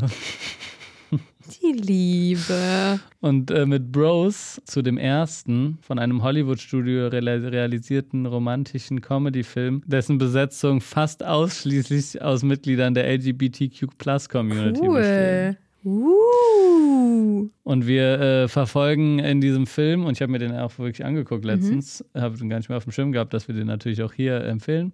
[1.61, 2.99] Die Liebe.
[3.21, 10.17] Und äh, mit Bros zu dem ersten von einem Hollywood-Studio real- realisierten romantischen Comedy-Film, dessen
[10.17, 15.57] Besetzung fast ausschließlich aus Mitgliedern der LGBTQ-Plus-Community besteht.
[15.84, 16.15] Cool.
[16.17, 17.49] Uh.
[17.63, 21.43] Und wir äh, verfolgen in diesem Film, und ich habe mir den auch wirklich angeguckt
[21.43, 21.49] Mhm.
[21.51, 24.13] letztens, habe den gar nicht mehr auf dem Schirm gehabt, dass wir den natürlich auch
[24.13, 24.93] hier empfehlen,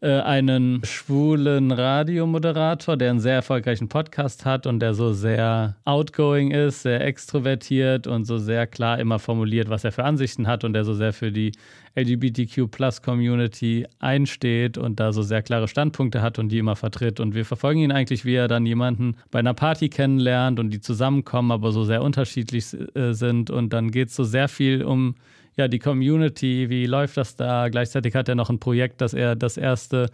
[0.00, 6.50] äh, einen schwulen Radiomoderator, der einen sehr erfolgreichen Podcast hat und der so sehr outgoing
[6.50, 10.74] ist, sehr extrovertiert und so sehr klar immer formuliert, was er für Ansichten hat und
[10.74, 11.52] der so sehr für die
[11.96, 17.18] LGBTQ-Plus-Community einsteht und da so sehr klare Standpunkte hat und die immer vertritt.
[17.18, 20.80] Und wir verfolgen ihn eigentlich, wie er dann jemanden bei einer Party kennenlernt und die
[20.80, 23.50] zusammenkommen, aber so sehr unterschiedlich äh, sind.
[23.50, 25.14] Und dann geht es so sehr viel um
[25.56, 27.68] ja, die Community, wie läuft das da?
[27.68, 30.10] Gleichzeitig hat er noch ein Projekt, dass er das erste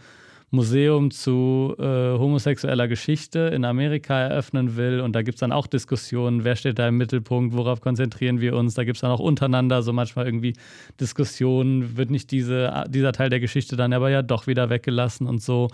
[0.53, 5.01] Museum zu äh, homosexueller Geschichte in Amerika eröffnen will.
[5.01, 8.55] Und da gibt es dann auch Diskussionen, wer steht da im Mittelpunkt, worauf konzentrieren wir
[8.55, 8.75] uns.
[8.75, 10.53] Da gibt es dann auch untereinander so manchmal irgendwie
[11.01, 15.43] Diskussionen, wird nicht diese, dieser Teil der Geschichte dann aber ja doch wieder weggelassen und
[15.43, 15.69] so.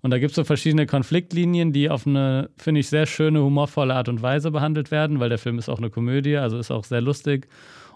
[0.00, 3.94] Und da gibt es so verschiedene Konfliktlinien, die auf eine, finde ich, sehr schöne, humorvolle
[3.94, 6.84] Art und Weise behandelt werden, weil der Film ist auch eine Komödie, also ist auch
[6.84, 7.48] sehr lustig.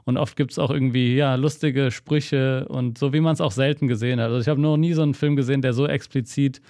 [0.05, 3.53] Und oft gibt es auch irgendwie, ja, lustige Sprüche und so, wie man es auch
[3.53, 4.27] selten gesehen hat.
[4.27, 6.61] Also ich habe noch nie so einen Film gesehen, der so explizit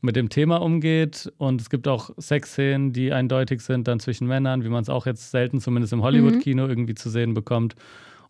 [0.00, 1.32] mit dem Thema umgeht.
[1.38, 5.06] Und es gibt auch Sexszenen, die eindeutig sind dann zwischen Männern, wie man es auch
[5.06, 7.76] jetzt selten zumindest im Hollywood-Kino irgendwie zu sehen bekommt.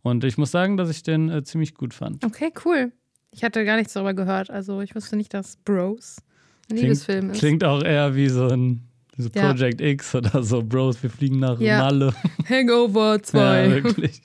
[0.03, 2.25] Und ich muss sagen, dass ich den äh, ziemlich gut fand.
[2.25, 2.93] Okay, cool.
[3.31, 4.51] Ich hatte gar nichts darüber gehört.
[4.51, 6.19] Also ich wusste nicht, dass Bros
[6.71, 7.39] ein Liebesfilm ist.
[7.39, 8.83] Klingt auch eher wie so ein
[9.17, 9.53] so Ja.
[9.53, 11.79] Project X oder so, Bros, wir fliegen nach Ja.
[11.79, 12.13] Malle.
[12.49, 13.71] Hangover Ja, 2.
[13.83, 14.23] wirklich.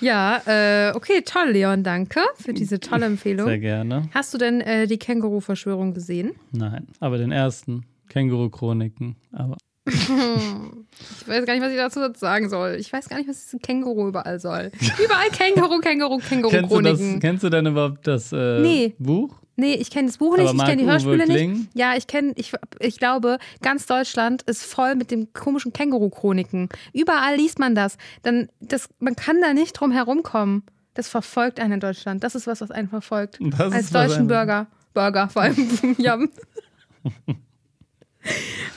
[0.00, 3.46] Ja, äh, okay, toll, Leon, danke für diese tolle Empfehlung.
[3.48, 4.08] Sehr gerne.
[4.14, 6.32] Hast du denn äh, die Känguru-Verschwörung gesehen?
[6.52, 9.16] Nein, aber den ersten, Känguru-Chroniken.
[9.32, 9.56] Aber
[9.86, 12.76] Ich weiß gar nicht, was ich dazu sagen soll.
[12.78, 14.70] Ich weiß gar nicht, was dieses Känguru überall soll.
[15.04, 17.20] Überall Känguru, Känguru, kennst du, das, Känguru-Chroniken.
[17.20, 18.94] kennst du denn überhaupt das äh, Nee.
[18.98, 19.34] Buch?
[19.60, 21.52] Nee, ich kenne das Buch nicht, ich kenne die Hörspiele Kling?
[21.52, 21.70] nicht.
[21.74, 26.68] Ja, ich kenne, ich, ich glaube, ganz Deutschland ist voll mit den komischen Känguru-Chroniken.
[26.92, 27.98] Überall liest man das.
[28.22, 28.88] Dann, das.
[29.00, 30.62] Man kann da nicht drum herumkommen.
[30.94, 32.22] Das verfolgt einen in Deutschland.
[32.22, 33.38] Das ist was, was einen verfolgt.
[33.40, 34.68] Das Als deutschen Burger.
[34.94, 35.56] Burger vor allem.
[35.98, 36.18] ja.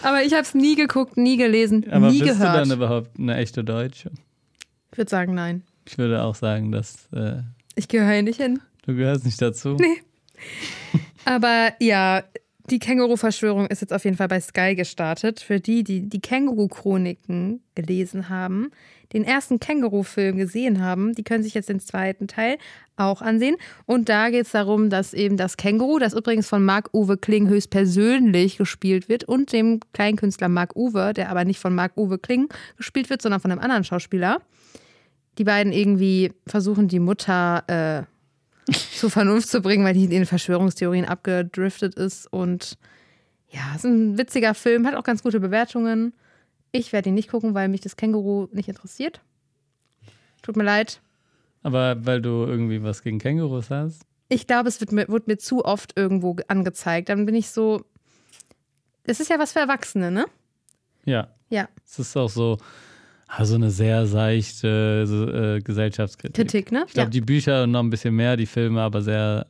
[0.02, 2.56] Aber ich habe es nie geguckt, nie gelesen, Aber nie bist gehört.
[2.56, 4.12] du dann überhaupt eine echte Deutsche?
[4.92, 5.64] ich würde sagen, nein.
[5.88, 7.42] Ich würde auch sagen, dass äh,
[7.76, 8.60] Ich gehöre hier nicht hin.
[8.86, 9.78] du gehörst nicht dazu.
[9.80, 10.02] Nee.
[11.26, 12.24] Aber ja,
[12.72, 15.42] Die Känguru-Verschwörung ist jetzt auf jeden Fall bei Sky gestartet.
[15.42, 18.72] Für die, die die Känguru-Chroniken gelesen haben,
[19.12, 22.58] den ersten Känguru-Film gesehen haben, die können sich jetzt den zweiten Teil
[22.96, 23.58] auch ansehen.
[23.86, 28.58] Und da geht es darum, dass eben das Känguru, das übrigens von Marc-Uwe Kling höchstpersönlich
[28.58, 33.42] gespielt wird, und dem Kleinkünstler Marc-Uwe, der aber nicht von Marc-Uwe Kling gespielt wird, sondern
[33.42, 34.42] von einem anderen Schauspieler,
[35.38, 38.04] die beiden irgendwie versuchen, die Mutter äh,
[38.70, 42.32] zur Vernunft zu bringen, weil die in den Verschwörungstheorien abgedriftet ist.
[42.32, 42.78] Und
[43.49, 46.14] ja, es ist ein witziger Film, hat auch ganz gute Bewertungen.
[46.72, 49.22] Ich werde ihn nicht gucken, weil mich das Känguru nicht interessiert.
[50.41, 51.01] Tut mir leid.
[51.64, 54.03] Aber weil du irgendwie was gegen Kängurus hast?
[54.30, 57.09] Ich glaube, es wird mir, wird mir zu oft irgendwo angezeigt.
[57.09, 57.84] Dann bin ich so.
[59.03, 60.26] Es ist ja was für Erwachsene, ne?
[61.05, 61.28] Ja.
[61.49, 61.68] Ja.
[61.86, 62.57] Es ist auch so,
[63.34, 66.36] also eine sehr seichte äh, Gesellschaftskritik.
[66.36, 66.84] Kritik, ne?
[66.86, 67.12] Ich glaube, ja.
[67.12, 69.48] die Bücher und noch ein bisschen mehr, die Filme, aber sehr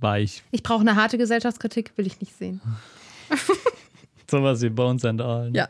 [0.00, 0.42] weich.
[0.52, 2.62] Ich brauche eine harte Gesellschaftskritik, will ich nicht sehen.
[4.30, 5.50] Sowas wie Bones and All.
[5.54, 5.68] Ja.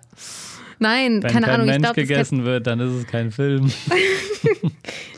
[0.79, 1.67] Nein, Wenn keine kein Ahnung.
[1.67, 3.71] Mensch ich glaube, gegessen wird, dann ist es kein Film.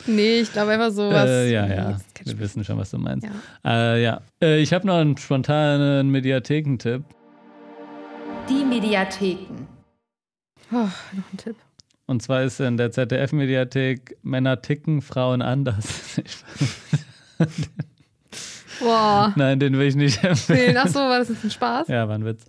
[0.05, 1.29] Nee, ich glaube einfach sowas.
[1.29, 1.97] äh, ja, ja.
[2.25, 3.25] Wir wissen schon, was du meinst.
[3.25, 3.93] Ja.
[3.93, 4.21] Äh, ja.
[4.41, 7.03] Äh, ich habe noch einen spontanen Mediathekentipp.
[8.49, 9.65] Die Mediatheken.
[10.73, 10.89] Oh, noch
[11.31, 11.55] ein Tipp.
[12.05, 16.21] Und zwar ist in der ZDF-Mediathek Männer ticken, Frauen anders.
[18.79, 19.31] Boah.
[19.35, 20.75] Nein, den will ich nicht empfehlen.
[20.77, 21.87] Ach so, war das jetzt ein Spaß?
[21.87, 22.43] Ja, war ein Witz.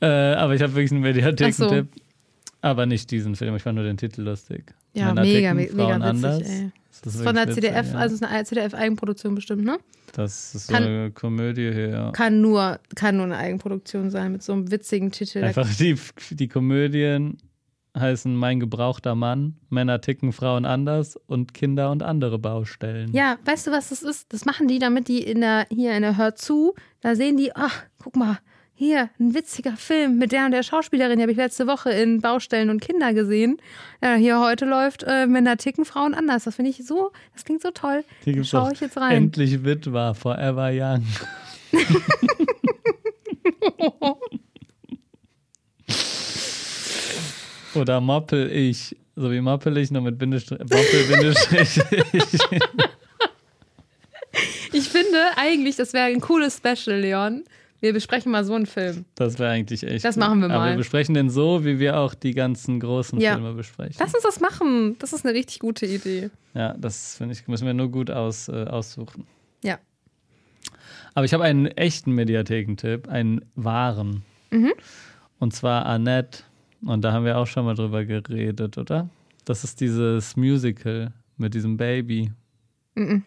[0.00, 1.88] Äh, aber ich habe wirklich einen Mediathekentipp.
[2.60, 4.74] Aber nicht diesen Film, ich fand nur den Titel lustig.
[4.92, 6.42] Ja, Männer mega, ticken, me- mega Frauen witzig, anders.
[6.48, 6.70] ey.
[7.02, 7.98] Das ist Von der witzig, CDF, ja.
[7.98, 9.78] also eine CDF-Eigenproduktion bestimmt, ne?
[10.12, 11.88] Das ist so Kann- eine Komödie hier.
[11.88, 12.10] Ja.
[12.12, 15.42] Kann nur, kann nur eine Eigenproduktion sein mit so einem witzigen Titel.
[15.42, 15.96] Einfach die,
[16.30, 17.38] die Komödien
[17.98, 23.12] heißen Mein gebrauchter Mann, Männer ticken Frauen anders und Kinder und andere Baustellen.
[23.12, 24.32] Ja, weißt du, was das ist?
[24.32, 27.54] Das machen die, damit die in der, hier in der Hör zu, da sehen die,
[27.54, 28.38] ach, guck mal,
[28.74, 32.22] hier, ein witziger Film mit der und der Schauspielerin, die habe ich letzte Woche in
[32.22, 33.58] Baustellen und Kinder gesehen.
[34.02, 36.44] Ja, hier heute läuft äh, Männer ticken Frauen anders.
[36.44, 38.04] Das finde ich so, das klingt so toll.
[38.24, 39.24] Hier Da schaue ich jetzt rein.
[39.24, 41.04] Endlich Witwer, Forever Young.
[47.74, 48.96] Oder Moppel ich.
[49.16, 50.58] So wie Moppel ich, nur mit Bindestrich.
[50.60, 51.80] Moppel Bindestrich
[54.72, 54.88] ich.
[54.88, 57.44] Finde eigentlich, das wäre ein cooles Special, Leon.
[57.80, 59.06] Wir besprechen mal so einen Film.
[59.14, 60.04] Das wäre eigentlich echt.
[60.04, 60.24] Das gut.
[60.24, 60.70] machen wir Aber mal.
[60.72, 63.34] wir besprechen den so, wie wir auch die ganzen großen Ja.
[63.34, 63.96] Filme besprechen.
[63.98, 64.96] Lass uns das machen.
[64.98, 66.30] Das ist eine richtig gute Idee.
[66.54, 69.26] Ja, das finde ich, müssen wir nur gut aus, äh, aussuchen.
[69.64, 69.78] Ja.
[71.14, 74.22] Aber ich habe einen echten Mediathekentipp, einen wahren.
[74.50, 74.72] Mhm.
[75.38, 76.40] Und zwar Annette.
[76.82, 79.08] Und da haben wir auch schon mal drüber geredet, oder?
[79.44, 82.30] Das ist dieses Musical mit diesem Baby.
[82.94, 83.24] Mhm.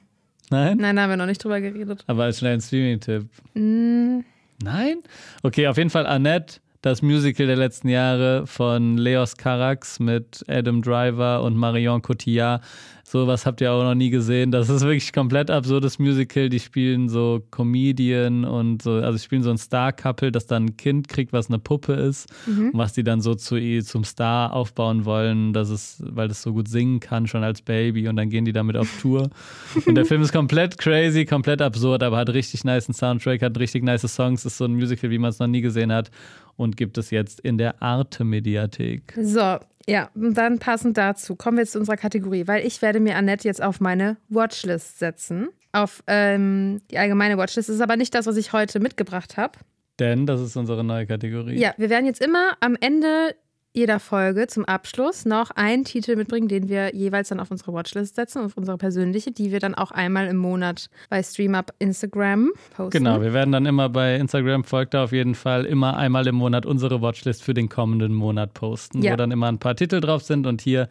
[0.50, 0.78] Nein?
[0.78, 2.04] Nein, da haben wir noch nicht drüber geredet.
[2.08, 3.28] Aber als schnellen Streaming-Tipp.
[3.54, 4.20] Mm,
[4.64, 4.98] Nein?
[5.42, 10.82] Okay, auf jeden Fall Annette, das Musical der letzten Jahre von Leos Carax mit Adam
[10.82, 12.62] Driver und Marion Cotillard.
[13.06, 14.52] Sowas habt ihr auch noch nie gesehen.
[14.52, 16.50] Das ist wirklich komplett absurdes Musical.
[16.50, 21.08] Die spielen so Comedian und so, also spielen so ein Star-Couple, das dann ein Kind
[21.08, 22.70] kriegt, was eine Puppe ist Mhm.
[22.72, 26.52] und was die dann so zu zum Star aufbauen wollen, dass es, weil das so
[26.54, 29.30] gut singen kann, schon als Baby und dann gehen die damit auf Tour.
[29.86, 33.84] Und der Film ist komplett crazy, komplett absurd, aber hat richtig nice Soundtrack, hat richtig
[33.84, 36.10] nice Songs, ist so ein Musical, wie man es noch nie gesehen hat
[36.56, 39.14] und gibt es jetzt in der Arte-Mediathek.
[39.20, 43.00] So, ja, und dann passend dazu kommen wir jetzt zu unserer Kategorie, weil ich werde
[43.00, 45.50] mir Annette jetzt auf meine Watchlist setzen.
[45.72, 47.70] Auf ähm, die allgemeine Watchlist.
[47.70, 49.58] Das ist aber nicht das, was ich heute mitgebracht habe.
[50.00, 51.60] Denn das ist unsere neue Kategorie.
[51.60, 53.36] Ja, wir werden jetzt immer am Ende
[53.74, 58.16] jeder Folge zum Abschluss noch einen Titel mitbringen, den wir jeweils dann auf unsere Watchlist
[58.16, 62.92] setzen, auf unsere persönliche, die wir dann auch einmal im Monat bei StreamUp Instagram posten.
[62.92, 66.36] Genau, wir werden dann immer bei Instagram, folgt da auf jeden Fall, immer einmal im
[66.36, 69.14] Monat unsere Watchlist für den kommenden Monat posten, Ja.
[69.14, 70.88] wo dann immer ein paar Titel drauf sind und hier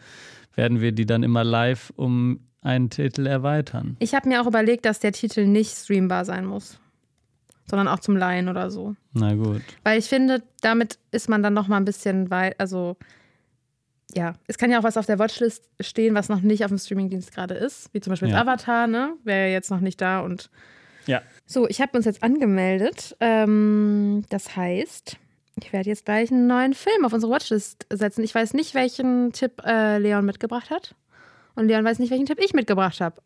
[0.54, 3.96] werden wir die dann immer live um einen Titel erweitern.
[4.00, 6.78] Ich habe mir auch überlegt, dass der Titel nicht streambar sein muss,
[7.68, 8.94] sondern auch zum Leihen oder so.
[9.12, 9.62] Na gut.
[9.84, 12.96] Weil ich finde, damit ist man dann noch mal ein bisschen weit, also
[14.14, 16.76] ja, es kann ja auch was auf der Watchlist stehen, was noch nicht auf dem
[16.78, 18.40] Streamingdienst gerade ist, wie zum Beispiel Ja.
[18.42, 19.14] Avatar, ne?
[19.24, 20.50] Wäre ja jetzt noch nicht da und
[21.06, 21.22] Ja.
[21.46, 23.16] so, ich habe uns jetzt angemeldet.
[23.20, 25.16] Ähm, das heißt,
[25.62, 28.22] ich werde jetzt gleich einen neuen Film auf unsere Watchlist setzen.
[28.22, 30.94] Ich weiß nicht, welchen Tipp äh, Leon mitgebracht hat.
[31.54, 33.16] Und Leon weiß nicht, welchen Tipp ich mitgebracht habe.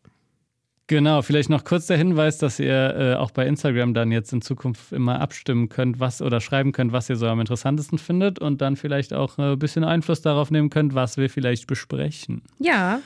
[0.87, 4.41] Genau, vielleicht noch kurz der Hinweis, dass ihr äh, auch bei Instagram dann jetzt in
[4.41, 8.61] Zukunft immer abstimmen könnt, was oder schreiben könnt, was ihr so am interessantesten findet und
[8.61, 12.41] dann vielleicht auch äh, ein bisschen Einfluss darauf nehmen könnt, was wir vielleicht besprechen.
[12.59, 13.01] Ja,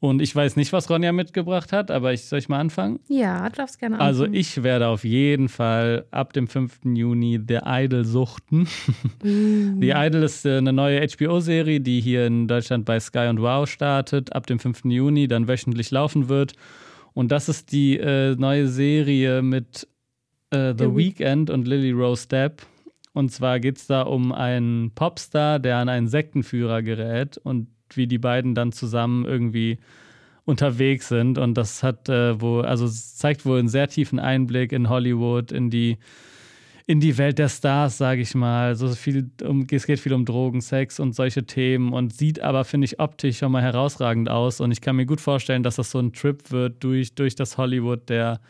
[0.00, 3.00] Und ich weiß nicht, was Ronja mitgebracht hat, aber ich soll ich mal anfangen?
[3.08, 4.38] Ja, du darfst gerne Also anfangen.
[4.38, 6.80] ich werde auf jeden Fall ab dem 5.
[6.94, 8.68] Juni The Idol suchten.
[9.22, 13.66] The Idol ist äh, eine neue HBO-Serie, die hier in Deutschland bei Sky und Wow
[13.66, 14.84] startet, ab dem 5.
[14.84, 16.52] Juni dann wöchentlich laufen wird.
[17.14, 19.88] Und das ist die äh, neue Serie mit
[20.50, 22.62] äh, The The Week- Weeknd und Lily Rose Depp.
[23.12, 28.08] Und zwar geht es da um einen Popstar, der an einen Sektenführer gerät und wie
[28.08, 29.78] die beiden dann zusammen irgendwie
[30.44, 31.38] unterwegs sind.
[31.38, 35.70] Und das hat äh, wo, also zeigt wohl einen sehr tiefen Einblick in Hollywood, in
[35.70, 35.98] die,
[36.86, 38.76] in die Welt der Stars, sage ich mal.
[38.76, 42.64] So viel um, es geht viel um Drogen, Sex und solche Themen und sieht aber,
[42.64, 44.60] finde ich, optisch schon mal herausragend aus.
[44.60, 47.56] Und ich kann mir gut vorstellen, dass das so ein Trip wird durch, durch das
[47.56, 48.40] Hollywood der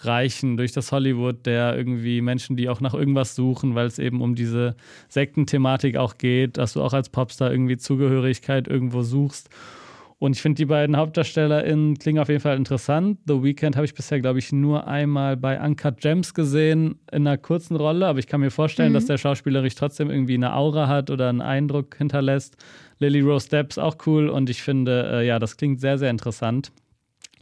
[0.00, 4.20] Reichen, durch das Hollywood der irgendwie Menschen, die auch nach irgendwas suchen, weil es eben
[4.20, 4.74] um diese
[5.08, 9.48] Sektenthematik auch geht, dass du auch als Popstar irgendwie Zugehörigkeit irgendwo suchst.
[10.18, 13.18] Und ich finde, die beiden HauptdarstellerInnen klingen auf jeden Fall interessant.
[13.26, 17.36] The Weeknd habe ich bisher, glaube ich, nur einmal bei Uncut Gems gesehen, in einer
[17.36, 18.06] kurzen Rolle.
[18.06, 21.42] Aber ich kann mir vorstellen, dass der schauspielerisch trotzdem irgendwie eine Aura hat oder einen
[21.42, 22.56] Eindruck hinterlässt.
[22.98, 26.08] Lily Rose Depp ist auch cool und ich finde, äh, ja, das klingt sehr, sehr
[26.10, 26.72] interessant.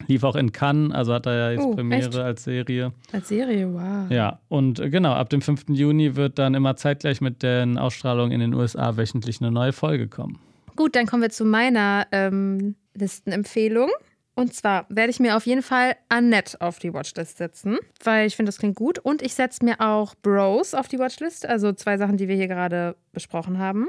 [0.09, 2.17] Lief auch in Cannes, also hat er ja jetzt Oh, Premiere echt?
[2.17, 2.93] als Serie.
[3.13, 4.11] Als Serie, wow.
[4.11, 5.67] Ja, und äh, genau, ab dem 5.
[5.69, 10.09] Juni wird dann immer zeitgleich mit den Ausstrahlungen in den USA wöchentlich eine neue Folge
[10.09, 10.41] kommen.
[10.77, 13.91] Gut, dann kommen wir zu meiner ähm, Listenempfehlung.
[14.37, 18.35] Und zwar werde ich mir auf jeden Fall Annette auf die Watchlist setzen, weil ich
[18.35, 18.99] finde, das klingt gut.
[18.99, 22.49] Und ich setze mir auch Bros auf die Watchlist, also zwei Sachen, die wir hier
[22.49, 23.89] gerade besprochen haben.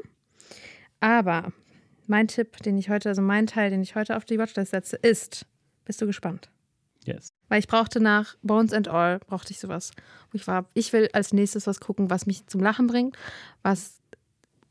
[0.99, 1.51] Aber
[2.05, 4.97] mein Tipp, den ich heute, also mein Teil, den ich heute auf die Watchlist setze,
[4.97, 5.47] ist,
[5.83, 6.51] bist du gespannt?
[7.05, 7.29] Yes.
[7.49, 9.91] Weil ich brauchte nach Bones and All, brauchte ich sowas.
[10.31, 13.17] Wo ich war, ich will als nächstes was gucken, was mich zum Lachen bringt,
[13.63, 13.99] was,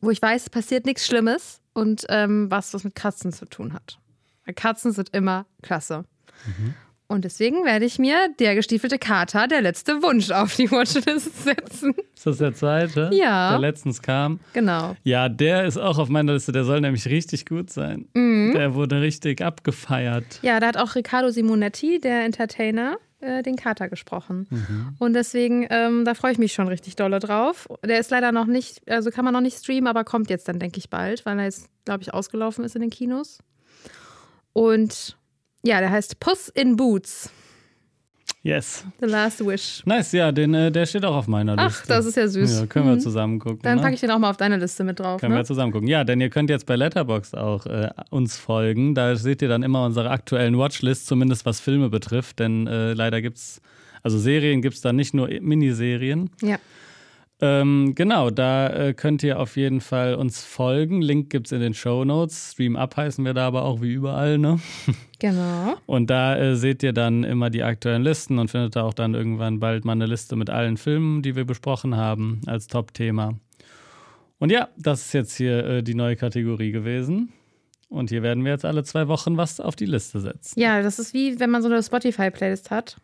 [0.00, 3.74] wo ich weiß, es passiert nichts Schlimmes und ähm, was was mit Katzen zu tun
[3.74, 3.98] hat.
[4.46, 6.04] Weil Katzen sind immer klasse.
[7.06, 11.94] Und deswegen werde ich mir der gestiefelte Kater, der letzte Wunsch, auf die Watchlist setzen.
[12.14, 13.10] Ist das der zweite?
[13.12, 13.50] Ja.
[13.50, 14.40] Der letztens kam.
[14.54, 14.96] Genau.
[15.04, 16.52] Ja, der ist auch auf meiner Liste.
[16.52, 18.08] Der soll nämlich richtig gut sein.
[18.14, 18.52] Mhm.
[18.54, 20.40] Der wurde richtig abgefeiert.
[20.42, 24.46] Ja, da hat auch Riccardo Simonetti, der Entertainer, äh, den Kater gesprochen.
[24.98, 27.66] Und deswegen, ähm, da freue ich mich schon richtig dolle drauf.
[27.84, 30.58] Der ist leider noch nicht, also kann man noch nicht streamen, aber kommt jetzt dann,
[30.58, 33.38] denke ich, bald, weil er jetzt, glaube ich, ausgelaufen ist in den Kinos.
[34.52, 35.16] Und
[35.64, 37.30] ja, der heißt Puss in Boots,
[38.47, 38.84] Yes.
[39.01, 39.82] The Last Wish.
[39.86, 41.88] Nice, ja, den, äh, der steht auch auf meiner Ach, Liste.
[41.88, 42.61] das ist ja süß.
[42.61, 43.01] Ja, können wir Mhm.
[43.01, 43.61] zusammen gucken.
[43.62, 43.82] Dann ne?
[43.82, 45.18] packe ich den auch mal auf deine Liste mit drauf.
[45.18, 45.45] Können wir Ne?
[45.47, 45.88] zusammen gucken.
[45.88, 48.95] Ja, denn ihr könnt jetzt bei Letterboxd auch äh, uns folgen.
[48.95, 52.38] Da seht ihr dann immer unsere aktuellen Watchlist, zumindest was Filme betrifft.
[52.38, 53.62] Denn äh, leider gibt es,
[54.03, 56.28] also Serien gibt es da nicht nur Miniserien.
[56.42, 56.59] Ja.
[57.47, 61.03] Ähm, genau, da äh, könnt ihr auf jeden Fall uns folgen.
[61.03, 62.53] Link gibt es in den Show Notes.
[62.53, 64.61] Stream Up heißen wir da aber auch wie überall, ne?
[65.20, 65.74] Genau.
[65.86, 69.14] Und da äh, seht ihr dann immer die aktuellen Listen und findet da auch dann
[69.14, 73.38] irgendwann bald mal eine Liste mit allen Filmen, die wir besprochen haben, als Top-Thema.
[74.38, 77.32] Und ja, das ist jetzt hier äh, die neue Kategorie gewesen.
[77.88, 80.59] Und hier werden wir jetzt alle zwei Wochen was auf die Liste setzen.
[80.59, 82.97] Ja, das ist wie, wenn man so eine Spotify-Playlist hat.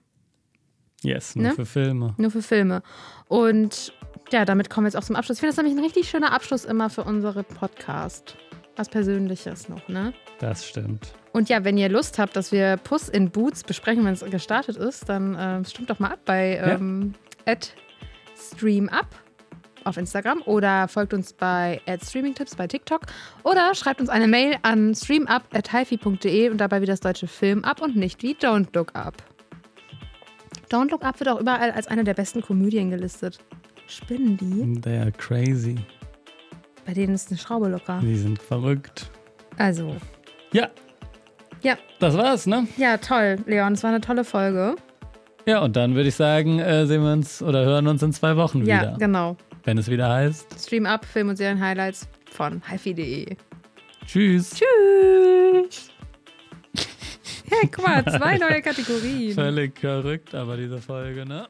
[1.03, 1.55] Yes, nur Ne?
[1.55, 2.15] für Filme.
[2.19, 2.83] Nur für Filme.
[3.29, 3.93] Und
[4.33, 5.37] ja, damit kommen wir jetzt auch zum Abschluss.
[5.39, 8.37] Ich finde das nämlich ein richtig schöner Abschluss immer für unsere Podcast.
[8.77, 10.13] Was Persönliches noch, ne?
[10.39, 11.13] Das stimmt.
[11.33, 14.77] Und ja, wenn ihr Lust habt, dass wir Puss in Boots besprechen, wenn es gestartet
[14.77, 17.15] ist, dann ähm, stimmt doch mal ab bei ähm,
[18.37, 19.07] @streamup
[19.85, 23.03] auf Instagram oder folgt uns bei @streamingtipps bei TikTok
[23.45, 27.97] oder schreibt uns eine Mail an streamup@hifi.de und dabei wie das deutsche Film ab und
[27.97, 29.15] nicht wie Don't Look Up.
[30.71, 33.39] Don't Look Up wird auch überall als eine der besten Komödien gelistet.
[33.89, 34.81] Spinnen die?
[34.81, 35.77] They are crazy.
[36.87, 37.99] Bei denen ist eine Schraube locker.
[38.03, 39.11] Die sind verrückt.
[39.59, 39.97] Also,
[40.53, 40.69] Ja,
[41.63, 42.67] ja, das war's, ne?
[42.77, 43.75] ja, toll, Leon.
[43.75, 44.77] Es war eine tolle Folge.
[45.47, 48.37] Ja, und dann würde ich sagen, äh, sehen wir uns oder hören uns in zwei
[48.37, 48.97] Wochen Ja, wieder.
[48.99, 49.37] genau.
[49.65, 50.59] Wenn es wieder heißt.
[50.65, 53.37] Stream Up, Film- und Serien-Highlights von hifi.de.
[54.07, 54.53] Tschüss.
[54.55, 55.91] Tschüss!
[57.51, 59.35] Hey, guck mal, zwei neue Kategorien.
[59.35, 61.49] Völlig verrückt, aber diese Folge, ne?